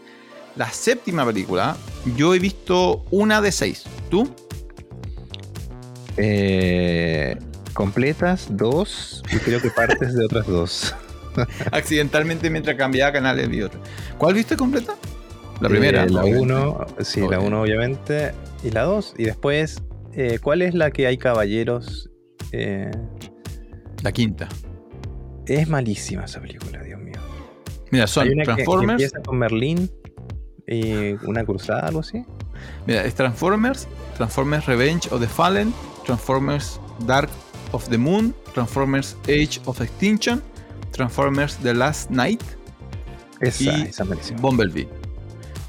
[0.55, 1.75] la séptima película.
[2.15, 3.83] Yo he visto una de seis.
[4.09, 4.33] ¿Tú?
[6.17, 7.37] Eh,
[7.73, 10.95] completas, dos, y creo que partes de otras dos.
[11.71, 13.79] Accidentalmente mientras cambiaba canales vi otra.
[14.17, 14.93] ¿Cuál viste completa?
[15.59, 16.03] La primera.
[16.03, 16.53] Eh, la obviamente.
[16.53, 17.39] 1, sí, la.
[17.39, 18.31] 1 obviamente.
[18.63, 19.15] Y la 2.
[19.17, 19.81] Y después,
[20.13, 22.09] eh, ¿cuál es la que hay caballeros?
[22.51, 22.91] Eh,
[24.03, 24.47] La quinta.
[25.47, 27.15] es malísima esa película, Dios mío.
[27.91, 28.91] Mira, son hay una que- que, Transformers.
[29.03, 29.89] empieza con Merlín
[30.67, 32.23] y una cruzada, algo así.
[32.87, 33.87] Mira, es Transformers,
[34.17, 35.73] Transformers Revenge of the Fallen,
[36.05, 37.29] Transformers Dark
[37.71, 40.41] of the Moon, Transformers Age of Extinction,
[40.91, 42.41] Transformers The Last Night,
[43.39, 44.05] Esa, Y esa.
[44.39, 44.87] Bumblebee.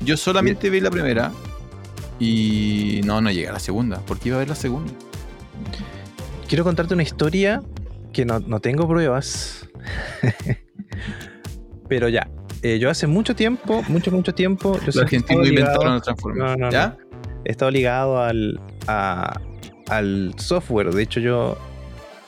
[0.01, 1.32] Yo solamente vi la primera
[2.18, 4.01] y no, no llegué a la segunda.
[4.01, 4.92] ¿Por qué iba a ver la segunda?
[6.49, 7.62] Quiero contarte una historia
[8.12, 9.68] que no, no tengo pruebas.
[11.88, 12.28] Pero ya.
[12.64, 14.76] Eh, yo hace mucho tiempo, mucho, mucho tiempo.
[14.80, 16.44] Yo Los argentinos inventaron el Transformers.
[16.50, 16.96] No, no, ¿Ya?
[17.44, 19.38] he estado ligado al, a-
[19.88, 20.90] al software.
[20.92, 21.56] De hecho, yo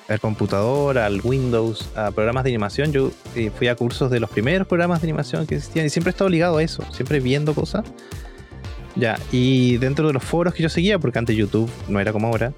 [0.09, 2.93] al computador, al Windows, a programas de animación.
[2.93, 6.11] Yo eh, fui a cursos de los primeros programas de animación que existían y siempre
[6.11, 7.85] he estado ligado a eso, siempre viendo cosas.
[8.95, 12.29] Ya, y dentro de los foros que yo seguía, porque antes YouTube no era como
[12.29, 12.53] ahora,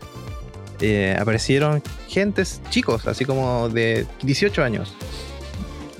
[0.80, 4.94] eh, aparecieron gentes chicos, así como de 18 años.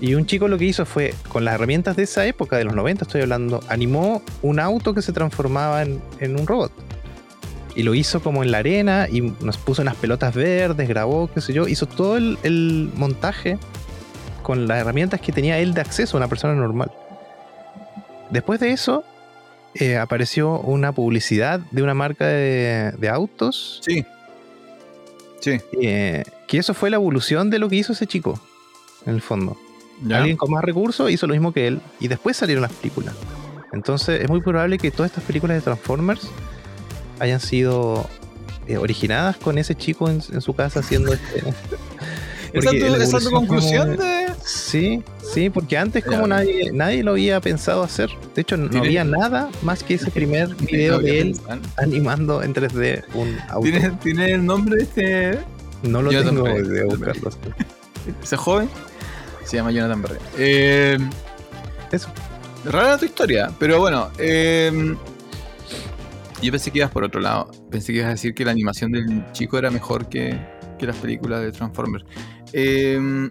[0.00, 2.74] Y un chico lo que hizo fue, con las herramientas de esa época, de los
[2.74, 6.72] 90 estoy hablando, animó un auto que se transformaba en, en un robot.
[7.74, 11.40] Y lo hizo como en la arena y nos puso unas pelotas verdes, grabó, qué
[11.40, 13.58] sé yo, hizo todo el, el montaje
[14.42, 16.90] con las herramientas que tenía él de acceso a una persona normal.
[18.30, 19.04] Después de eso,
[19.74, 24.04] eh, apareció una publicidad de una marca de, de autos, Sí.
[25.40, 25.60] Sí.
[25.82, 28.40] eh, que eso fue la evolución de lo que hizo ese chico,
[29.06, 29.56] en el fondo.
[30.04, 30.18] ¿Ya?
[30.18, 33.14] Alguien con más recursos hizo lo mismo que él y después salieron las películas.
[33.72, 36.28] Entonces es muy probable que todas estas películas de Transformers
[37.18, 38.08] hayan sido
[38.66, 41.42] eh, originadas con ese chico en, en su casa haciendo este.
[42.54, 44.26] Esa tu, esa tu conclusión como- de.
[44.42, 45.02] Sí,
[45.34, 48.08] sí, porque antes como nadie, nadie lo había pensado hacer.
[48.34, 52.42] De hecho, no Tiene- había nada más que ese primer video de él ¿Tiene, animando
[52.42, 53.68] en 3D un auto.
[53.68, 55.38] ¿Tiene, tiene el nombre de este.
[55.82, 57.30] No lo tengo de buscarlo.
[58.22, 58.70] ese joven?
[59.48, 60.18] Se llama Jonathan Berry.
[60.36, 60.98] Eh,
[61.90, 62.10] Eso.
[62.66, 64.10] Rara tu historia, pero bueno.
[64.18, 64.94] eh,
[66.42, 67.50] yo pensé que ibas por otro lado.
[67.70, 70.38] Pensé que ibas a decir que la animación del chico era mejor que,
[70.78, 72.04] que las películas de Transformers.
[72.52, 73.30] Eh,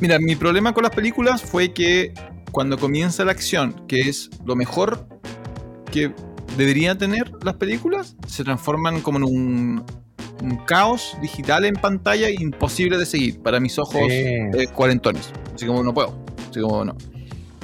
[0.00, 2.12] mira, mi problema con las películas fue que
[2.50, 5.06] cuando comienza la acción, que es lo mejor
[5.92, 6.12] que
[6.56, 9.84] deberían tener las películas, se transforman como en un,
[10.42, 14.14] un caos digital en pantalla imposible de seguir para mis ojos Sí.
[14.14, 15.30] eh, cuarentones.
[15.54, 16.14] Así como no puedo.
[16.50, 16.96] Así como no.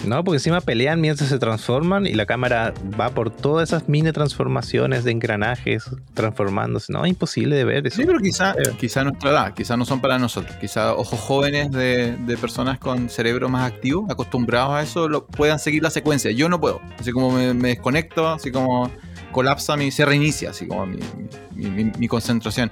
[0.07, 4.11] No, porque encima pelean mientras se transforman y la cámara va por todas esas mini
[4.13, 6.91] transformaciones de engranajes transformándose.
[6.91, 7.97] No, es imposible de ver eso.
[7.97, 8.73] Sí, pero quizá, Eh.
[8.79, 10.57] quizá nuestra edad, quizá no son para nosotros.
[10.57, 15.59] Quizá ojos jóvenes de, de personas con cerebro más activo, acostumbrados a eso, lo, puedan
[15.59, 16.31] seguir la secuencia.
[16.31, 16.81] Yo no puedo.
[16.99, 18.91] Así como me, me desconecto, así como
[19.33, 21.29] colapsa, mi, se reinicia, así como mi, mi-
[21.69, 22.71] mi- mi concentración.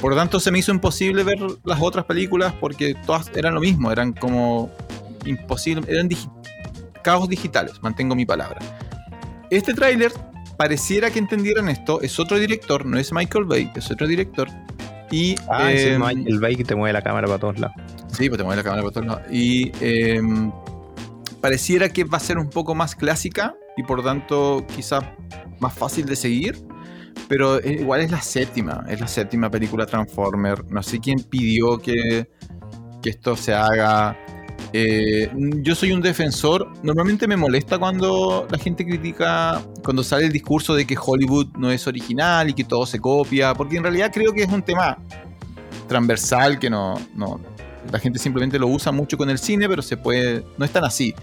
[0.00, 3.60] Por lo tanto, se me hizo imposible ver las otras películas porque todas eran lo
[3.60, 4.70] mismo, eran como
[5.24, 6.30] imposible, eran digi-
[7.02, 8.58] caos digitales, mantengo mi palabra.
[9.50, 10.12] Este tráiler
[10.58, 14.48] pareciera que entendieran esto, es otro director, no es Michael Bay, es otro director.
[15.10, 17.76] Y Ah, eh, Michael Bay que te mueve la cámara para todos lados.
[18.08, 19.22] Sí, pues te mueve la cámara por todos lados.
[19.30, 20.20] Y eh,
[21.40, 25.04] pareciera que va a ser un poco más clásica y por tanto quizás
[25.60, 26.58] más fácil de seguir.
[27.28, 30.64] Pero eh, igual es la séptima, es la séptima película Transformer.
[30.70, 32.28] No sé quién pidió que,
[33.02, 34.16] que esto se haga.
[34.72, 35.30] Eh,
[35.62, 36.70] yo soy un defensor.
[36.82, 41.70] Normalmente me molesta cuando la gente critica, cuando sale el discurso de que Hollywood no
[41.70, 44.98] es original y que todo se copia, porque en realidad creo que es un tema
[45.88, 47.40] transversal que no, no,
[47.92, 50.84] la gente simplemente lo usa mucho con el cine, pero se puede, no es tan
[50.84, 51.14] así.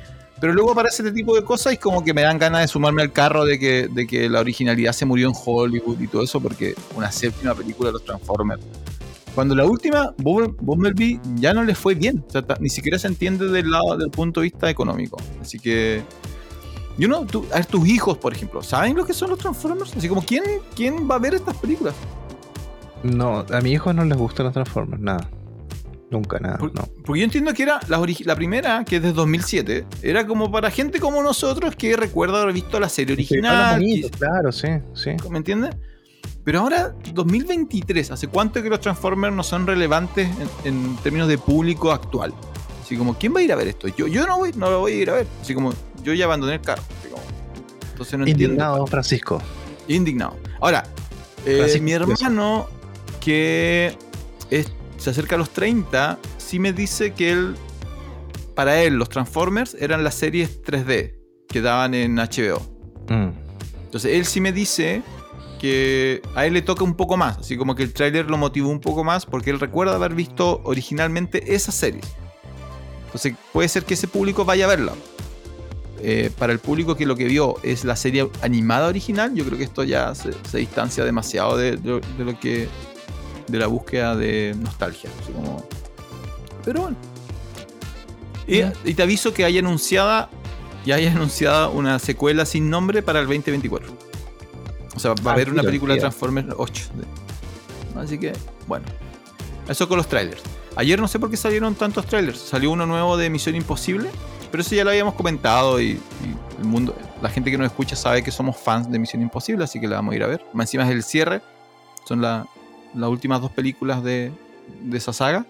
[0.43, 3.01] Pero luego aparece este tipo de cosas y como que me dan ganas de sumarme
[3.01, 6.41] al carro de que, de que la originalidad se murió en Hollywood y todo eso,
[6.41, 8.61] porque una séptima película de los Transformers.
[9.33, 12.25] Cuando la última, Bumble- Bumblebee, ya no le fue bien.
[12.27, 15.15] O sea, ni siquiera se entiende del lado del punto de vista económico.
[15.41, 16.03] Así que.
[16.97, 19.95] Yo no, tú- a ver, tus hijos, por ejemplo, ¿saben lo que son los Transformers?
[19.95, 20.43] Así como, ¿quién,
[20.75, 21.95] quién va a ver estas películas?
[23.01, 25.29] No, a mis hijos no les gustan los Transformers, nada.
[26.13, 26.87] Nunca, nada, Por- no.
[27.03, 30.99] Porque yo entiendo que era la, primera, que es de 2007, era como para gente
[30.99, 33.79] como nosotros que recuerda haber visto la serie original.
[33.79, 35.11] bonito, claro, sí, sí.
[35.29, 35.75] ¿Me entiendes?
[36.43, 40.29] Pero ahora, 2023, ¿hace cuánto que los Transformers no son relevantes
[40.63, 42.31] en, en términos de público actual?
[42.83, 43.87] Así como, ¿quién va a ir a ver esto?
[43.87, 45.27] Yo, yo no voy, no lo voy a ir a ver.
[45.41, 46.83] Así como, yo ya abandoné el carro.
[46.99, 47.23] así como.
[47.91, 48.43] entonces no entiendo.
[48.53, 49.41] Indignado, don Francisco.
[49.87, 50.37] Indignado.
[50.59, 50.83] Ahora,
[51.45, 52.67] eh, Francisco, mi hermano,
[53.19, 53.97] que
[54.51, 54.71] es-
[55.03, 57.55] se acerca a los 30, sí me dice que él,
[58.55, 61.15] para él, los Transformers eran las series 3D
[61.49, 62.61] que daban en HBO.
[63.09, 63.29] Mm.
[63.85, 65.01] Entonces, él sí me dice
[65.59, 68.69] que a él le toca un poco más, así como que el tráiler lo motivó
[68.69, 72.05] un poco más porque él recuerda haber visto originalmente esas series.
[73.05, 74.93] Entonces, puede ser que ese público vaya a verla.
[76.05, 79.57] Eh, para el público que lo que vio es la serie animada original, yo creo
[79.57, 82.67] que esto ya se, se distancia demasiado de, de- de lo que.
[83.47, 85.09] De la búsqueda de nostalgia.
[85.21, 85.65] así como-
[86.63, 86.95] Pero bueno.
[88.47, 90.29] Y, y te aviso que haya anunciada,
[90.85, 93.89] ya haya anunciada una secuela sin nombre para el 2024.
[94.95, 96.01] O sea, va a Ah, haber una película de.
[96.01, 96.83] Transformers 8.
[97.97, 98.33] Así que,
[98.67, 98.85] bueno.
[99.67, 100.41] Eso con los trailers.
[100.75, 102.39] Ayer no sé por qué salieron tantos trailers.
[102.39, 104.09] Salió uno nuevo de Misión Imposible,
[104.51, 105.99] pero eso ya lo habíamos comentado y, y
[106.59, 109.79] el mundo, la gente que nos escucha sabe que somos fans de Misión Imposible, así
[109.79, 110.43] que la vamos a ir a ver.
[110.53, 111.41] Más encima es el cierre.
[112.05, 112.45] Son la-
[112.95, 114.31] las últimas dos películas de,
[114.81, 115.45] de esa saga.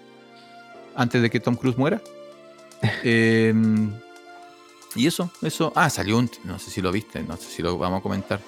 [0.95, 2.01] Antes de que Tom Cruise muera.
[3.05, 3.53] Eh,
[4.95, 5.71] y eso, eso.
[5.75, 6.29] Ah, salió un.
[6.43, 8.41] No sé si lo viste, no sé si lo vamos a comentar.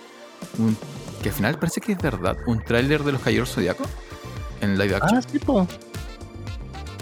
[0.57, 0.77] Un,
[1.23, 2.37] que al final parece que es verdad.
[2.45, 3.85] Un tráiler de los Caballeros Zodiaco
[4.61, 5.17] en live action.
[5.17, 5.65] Ah, sí, po.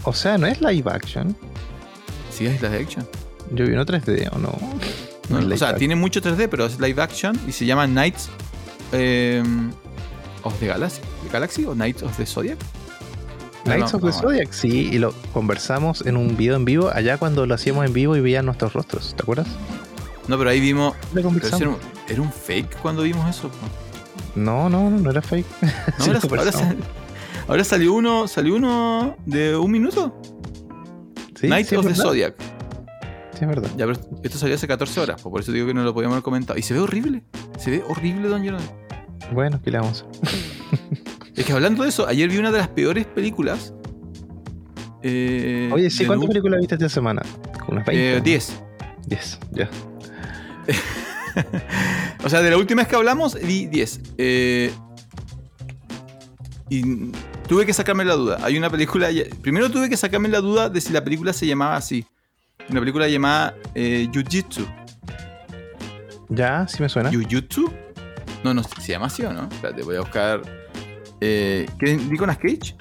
[0.03, 1.35] O sea, no es live action.
[2.29, 3.07] Sí, es live action.
[3.51, 4.49] Yo vi uno 3D, ¿o no?
[5.31, 5.79] O sea, action.
[5.79, 8.29] tiene mucho 3D, pero es live action y se llama Knights
[8.91, 9.41] eh,
[10.43, 12.57] of the Galaxy, Galaxy o Knights of the Zodiac.
[13.65, 17.17] Knights No, of the Zodiac, sí, y lo conversamos en un video en vivo, allá
[17.17, 19.47] cuando lo hacíamos en vivo y veían nuestros rostros, ¿te acuerdas?
[20.27, 20.95] No, pero ahí vimos.
[21.13, 21.77] Pero era, un,
[22.09, 23.49] era un fake cuando vimos eso.
[24.35, 25.45] No, no, no, no era fake.
[25.61, 26.67] No, Sí, ahora, ahora conversamos.
[26.67, 26.77] sal-
[27.47, 30.19] ahora salió uno, salió uno de un minuto.
[31.39, 31.95] Sí, Knights sí, of the.
[31.95, 32.35] Zodiac.
[33.33, 33.69] Sí, es verdad.
[33.77, 36.15] Ya, pero esto salió hace 14 horas, pues por eso digo que no lo podíamos
[36.15, 36.57] haber comentado.
[36.59, 37.23] Y se ve horrible.
[37.57, 38.69] Se ve horrible, Don Jonathan.
[39.33, 40.05] Bueno, ¿qué le vamos?
[41.35, 43.73] Es que hablando de eso, ayer vi una de las peores películas.
[45.01, 47.23] Eh, Oye, sí, ¿cuántas películas viste esta semana?
[47.67, 48.17] Unas 20.
[48.17, 48.61] Eh, 10.
[49.07, 49.69] 10, ya.
[52.23, 54.01] O sea, de la última vez que hablamos, vi 10.
[54.19, 54.71] Eh,
[56.69, 57.11] y
[57.47, 58.37] tuve que sacarme la duda.
[58.43, 59.09] Hay una película.
[59.41, 62.05] Primero tuve que sacarme la duda de si la película se llamaba así.
[62.69, 64.65] Una película llamada eh, Jujutsu.
[66.29, 67.11] Ya, sí me suena.
[67.11, 67.73] ¿Jujutsu?
[68.43, 69.43] No, no, se llama así o no.
[69.43, 70.41] Espérate, voy a buscar.
[71.21, 72.75] Eh, ¿Qué Nicolas Cage?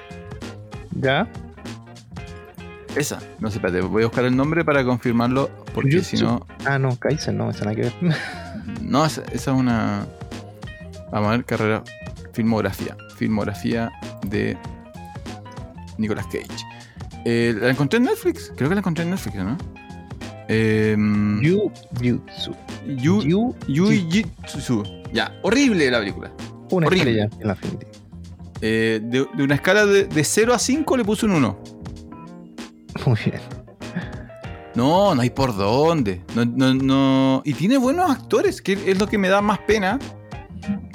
[0.98, 1.28] Ya.
[2.96, 3.20] Esa.
[3.38, 5.50] No sé, espérate, voy a buscar el nombre para confirmarlo.
[5.74, 6.46] Porque si no.
[6.64, 7.92] Ah, no, Kaizen, no, esa nada que ver.
[8.80, 10.06] No, esa, esa es una.
[11.10, 11.82] Vamos a ver, carrera.
[12.32, 12.96] Filmografía.
[13.16, 13.90] Filmografía
[14.26, 14.56] de
[15.98, 16.64] Nicolas Cage.
[17.24, 18.52] Eh, ¿La encontré en Netflix?
[18.56, 19.56] Creo que la encontré en Netflix, ¿no?
[20.48, 20.96] Eh,
[21.42, 22.54] Jujutsu.
[22.86, 24.82] Yu, Yu, Yu-Jitsu.
[25.12, 26.32] Ya, horrible la película.
[26.70, 27.22] una horrible.
[27.22, 27.56] estrella en la.
[28.60, 31.58] Eh, de, de una escala de, de 0 a 5 le puse un 1.
[33.06, 33.40] Muy bien.
[34.74, 36.22] No, no hay por dónde.
[36.34, 37.42] No, no, no.
[37.44, 39.98] Y tiene buenos actores, que es lo que me da más pena.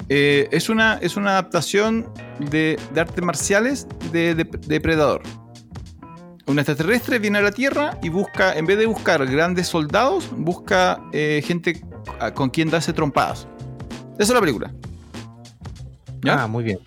[0.08, 2.10] Eh, es, una, es una adaptación
[2.50, 5.22] de, de artes marciales de, de- Depredador.
[6.48, 11.00] Un extraterrestre viene a la Tierra y busca, en vez de buscar grandes soldados, busca
[11.12, 11.82] eh, gente
[12.18, 13.46] a- con quien darse trompadas.
[14.14, 14.72] Esa es la película.
[16.22, 16.42] ¿Ya?
[16.42, 16.78] Ah, muy bien.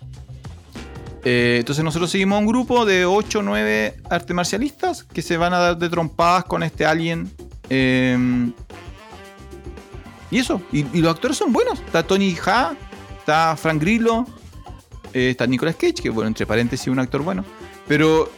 [1.24, 5.54] Eh, entonces nosotros seguimos un grupo de 8 o 9 artes marcialistas que se van
[5.54, 7.30] a dar de trompadas con este alien.
[7.70, 8.50] eh,
[10.30, 11.78] y eso, y, y los actores son buenos.
[11.80, 12.74] Está Tony Ha,
[13.18, 14.24] está Frank Grillo,
[15.12, 17.44] eh, está Nicolas Cage, que bueno, entre paréntesis un actor bueno.
[17.86, 18.30] Pero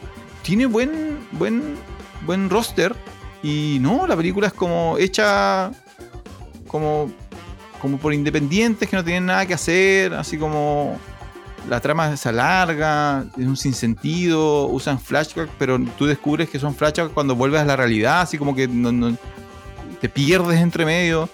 [0.42, 1.03] tiene buen,
[1.38, 1.74] buen,
[2.26, 2.94] buen roster.
[3.42, 5.70] Y no, la película es como hecha
[6.66, 7.10] como,
[7.80, 10.98] como por independientes que no tienen nada que hacer, así como
[11.68, 17.12] la trama se alarga, es un sinsentido, usan flashbacks, pero tú descubres que son flashbacks
[17.12, 19.16] cuando vuelves a la realidad, así como que no-
[20.00, 21.28] te pierdes entre medio.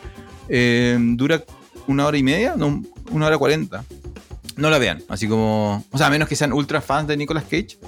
[0.49, 1.43] Eh, dura
[1.87, 3.85] una hora y media, no, una hora cuarenta.
[4.57, 5.85] No la vean, así como.
[5.91, 7.79] O sea, a menos que sean ultra fans de Nicolas Cage.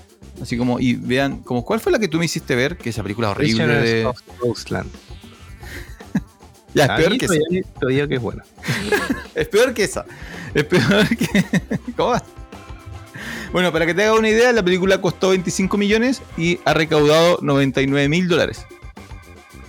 [0.42, 2.76] Así como, y vean, como, ¿cuál fue la que tú me hiciste ver?
[2.76, 4.06] Que esa película horrible de.
[4.06, 4.90] of Ghostland.
[6.74, 7.34] Ya, es A peor que esa.
[7.78, 8.44] todavía, que es buena.
[9.34, 10.04] Es peor que esa.
[10.52, 11.44] Es peor que.
[11.96, 12.24] ¿Cómo vas?
[13.52, 17.38] Bueno, para que te hagas una idea, la película costó 25 millones y ha recaudado
[17.40, 18.66] 99 mil dólares.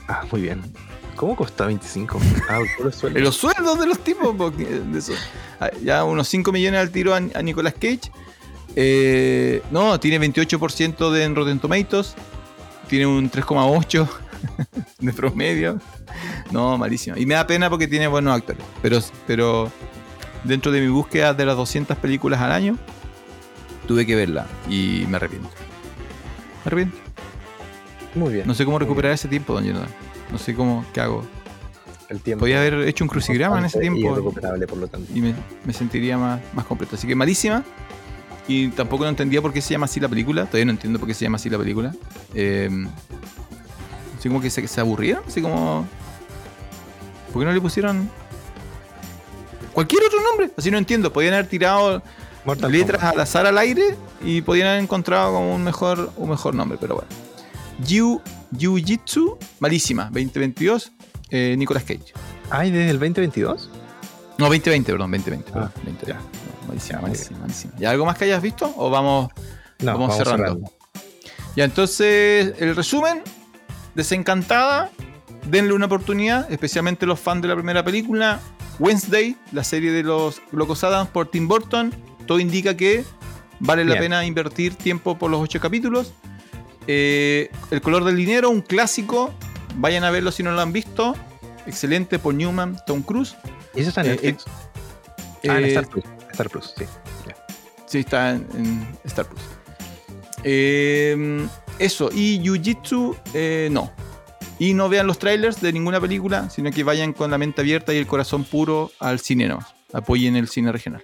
[0.08, 0.62] Ah, muy bien.
[1.16, 2.20] ¿Cómo costó 25?
[2.50, 3.22] Ah, los sueldos.
[3.22, 5.14] los sueldos de los tipos, de eso.
[5.60, 8.12] Ah, ya unos 5 millones al tiro a, a Nicolas Cage.
[8.76, 12.16] Eh, no, tiene 28% de en Rotten Tomatoes.
[12.88, 14.08] Tiene un 3,8
[15.00, 15.80] de promedio.
[16.52, 17.18] No, malísimo.
[17.18, 18.64] Y me da pena porque tiene buenos actores.
[18.82, 19.72] Pero, pero
[20.44, 22.78] dentro de mi búsqueda de las 200 películas al año,
[23.88, 25.50] tuve que verla y me arrepiento.
[25.50, 26.98] Me arrepiento.
[28.16, 28.48] Muy bien.
[28.48, 29.90] No sé cómo recuperar ese tiempo, don Jonathan.
[30.32, 31.26] No sé cómo, qué hago.
[32.10, 32.42] El tiempo.
[32.44, 35.12] Podía haber hecho un crucigrama en ese Y tiempo irrecuperable, por lo tanto.
[35.16, 35.34] y me,
[35.66, 36.96] me sentiría más, más completo.
[36.96, 37.64] Así que malísima.
[38.48, 40.46] Y tampoco no entendía por qué se llama así la película.
[40.46, 41.94] Todavía no entiendo por qué se llama así la película.
[42.34, 42.70] Eh,
[44.18, 45.24] así como que se, se aburrieron.
[45.28, 45.88] Así como.
[47.32, 48.10] ¿Por qué no le pusieron
[49.72, 50.52] cualquier otro nombre?
[50.58, 51.12] Así no entiendo.
[51.12, 52.04] Podían haber tirado
[52.46, 53.16] Mortal letras Kombat.
[53.16, 56.78] al azar al aire y podían haber encontrado como un mejor, un mejor nombre.
[56.80, 57.10] Pero bueno.
[57.82, 60.92] Jiu-Jitsu, malísima, 2022,
[61.30, 62.14] eh, Nicolas Cage.
[62.50, 63.70] Ay, desde el 2022.
[64.38, 65.52] No, 2020, perdón, 2020.
[65.56, 66.20] Ah, perdón, 20, ya.
[66.68, 67.74] Ya, malísima, malísima.
[67.80, 68.74] ¿Y algo más que hayas visto?
[68.78, 69.30] ¿O vamos,
[69.80, 70.46] No, vamos, vamos cerrando?
[70.46, 70.72] cerrando.
[71.56, 73.22] Ya, entonces, el resumen,
[73.96, 74.90] desencantada,
[75.50, 78.40] denle una oportunidad, especialmente los fans de la primera película.
[78.80, 81.94] Wednesday, la serie de los Locos Adams por Tim Burton,
[82.26, 83.04] todo indica que
[83.60, 86.12] vale la pena invertir tiempo por los ocho capítulos.
[86.88, 89.32] Eh, el color del dinero, un clásico,
[89.76, 91.16] vayan a verlo si no lo han visto.
[91.68, 93.36] Excelente por Newman, Tom Cruise.
[93.76, 94.46] ¿Y eso está en Eh, Netflix?
[94.48, 96.04] ah, en Eh, Star Plus.
[96.34, 96.86] Star Plus, sí.
[97.86, 99.42] Sí, está en, en Star Plus.
[100.44, 101.48] Eh,
[101.80, 103.92] eso, y Jiu-Jitsu, eh, no.
[104.60, 107.94] Y no vean los trailers de ninguna película, sino que vayan con la mente abierta
[107.94, 109.74] y el corazón puro al cine nomás.
[109.94, 111.04] Apoyen el cine regional.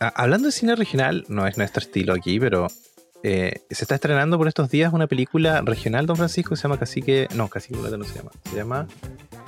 [0.00, 2.66] Ah, hablando de cine regional, no es nuestro estilo aquí, pero
[3.22, 6.78] eh, se está estrenando por estos días una película regional, Don Francisco, que se llama
[6.78, 7.28] Cacique.
[7.34, 8.30] No, Cacique Mulato no se llama.
[8.50, 8.86] Se llama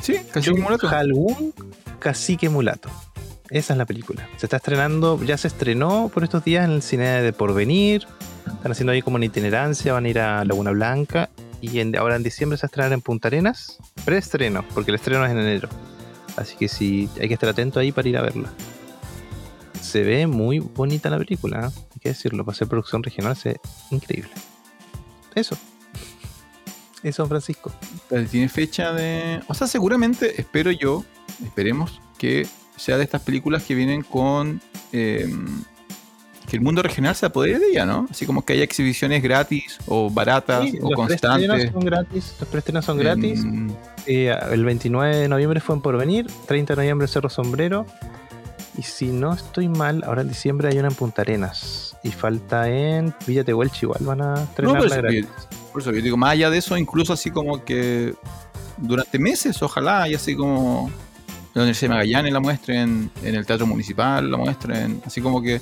[0.00, 0.88] Sí, como mulato.
[0.88, 1.54] Jalgún
[1.98, 2.90] Cacique Mulato.
[3.50, 4.28] Esa es la película.
[4.36, 8.06] Se está estrenando, ya se estrenó por estos días en el cine de Porvenir.
[8.46, 11.28] Están haciendo ahí como una itinerancia, van a ir a Laguna Blanca.
[11.60, 13.78] Y en- ahora en diciembre se va a estrenar en Punta Arenas.
[14.04, 15.68] Preestreno, porque el estreno es en enero.
[16.36, 18.50] Así que sí, hay que estar atento ahí para ir a verla.
[19.80, 21.80] Se ve muy bonita la película, ¿eh?
[21.94, 22.44] hay que decirlo.
[22.44, 24.30] Para ser producción regional, se increíble.
[25.34, 25.56] Eso.
[27.02, 27.70] Eso, Don Francisco.
[28.30, 29.40] Tiene fecha de.
[29.48, 31.04] O sea, seguramente, espero yo,
[31.44, 32.46] esperemos que
[32.76, 34.60] sea de estas películas que vienen con.
[34.92, 35.28] eh,
[36.48, 38.06] que el mundo regional se apodere de ella, ¿no?
[38.10, 41.70] Así como que haya exhibiciones gratis o baratas Sí, o los constantes.
[41.72, 42.34] son gratis.
[42.38, 43.40] Los preestrenos son gratis.
[43.40, 43.74] En-
[44.06, 47.86] Eh, el 29 de noviembre fue en Porvenir, 30 de noviembre Cerro Sombrero.
[48.76, 51.96] Y si no estoy mal, ahora en diciembre hay una en Punta Arenas.
[52.02, 55.26] Y falta en Villa Tehuelche igual, van a No, estrenarla eso, gratis.
[55.72, 58.12] por eso yo digo, más allá de eso, incluso así como que
[58.76, 60.90] durante meses, ojalá, y así como
[61.54, 65.60] la Universidad de Magallanes la muestren, en el Teatro Municipal la muestren, así como que.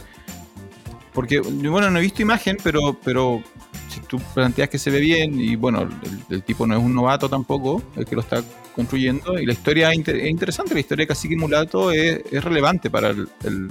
[1.12, 3.42] Porque, bueno, no he visto imagen, pero, pero
[3.90, 5.90] si tú planteas que se ve bien, y bueno, el,
[6.30, 8.42] el tipo no es un novato tampoco, el que lo está
[8.74, 12.42] construyendo, y la historia es, inter- es interesante, la historia de Cacique Mulato es, es
[12.42, 13.68] relevante para el- el-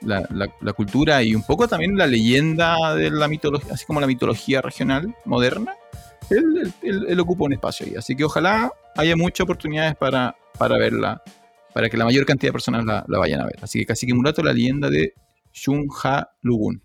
[0.00, 4.00] la, la- la cultura y un poco también la leyenda de la mitología, así como
[4.00, 5.74] la mitología regional moderna,
[6.30, 7.96] él, él- él- él ocupa un espacio ahí.
[7.96, 11.22] Así que ojalá haya muchas oportunidades para, para verla,
[11.74, 13.58] para que la mayor cantidad de personas la, la vayan a ver.
[13.62, 15.14] Así que Cacique Mulato, la leyenda de
[15.52, 16.82] Shun Ha Lugun.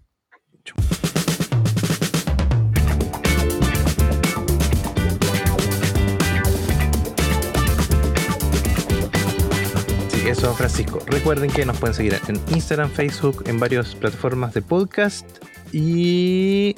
[10.27, 10.99] Eso, Francisco.
[11.07, 15.25] Recuerden que nos pueden seguir en Instagram, Facebook, en varias plataformas de podcast.
[15.71, 16.75] Y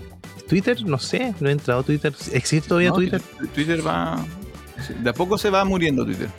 [0.47, 2.13] Twitter, no sé, no he entrado a Twitter.
[2.31, 3.21] ¿Existe todavía No, Twitter?
[3.55, 4.23] Twitter va.
[5.01, 6.29] De a poco se va muriendo Twitter.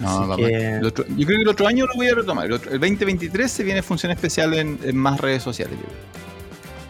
[0.00, 2.46] No, que- otro- yo creo que el otro año lo voy a retomar.
[2.46, 5.76] El, otro- el 2023 se viene función especial en, en más redes sociales.
[5.78, 5.86] yo.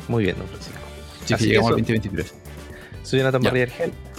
[0.08, 0.78] Muy bien, don Francisco.
[1.24, 2.34] Así, Así que llegamos al 2023.
[3.02, 3.48] Soy Jonathan Ya.
[3.50, 3.72] Barrier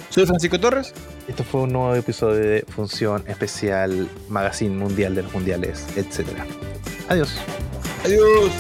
[0.10, 0.94] Soy Francisco Torres.
[1.28, 6.28] Esto fue un nuevo episodio de Función Especial Magazine Mundial de los Mundiales, etc.
[7.08, 7.32] Adiós.
[8.04, 8.52] Adiós.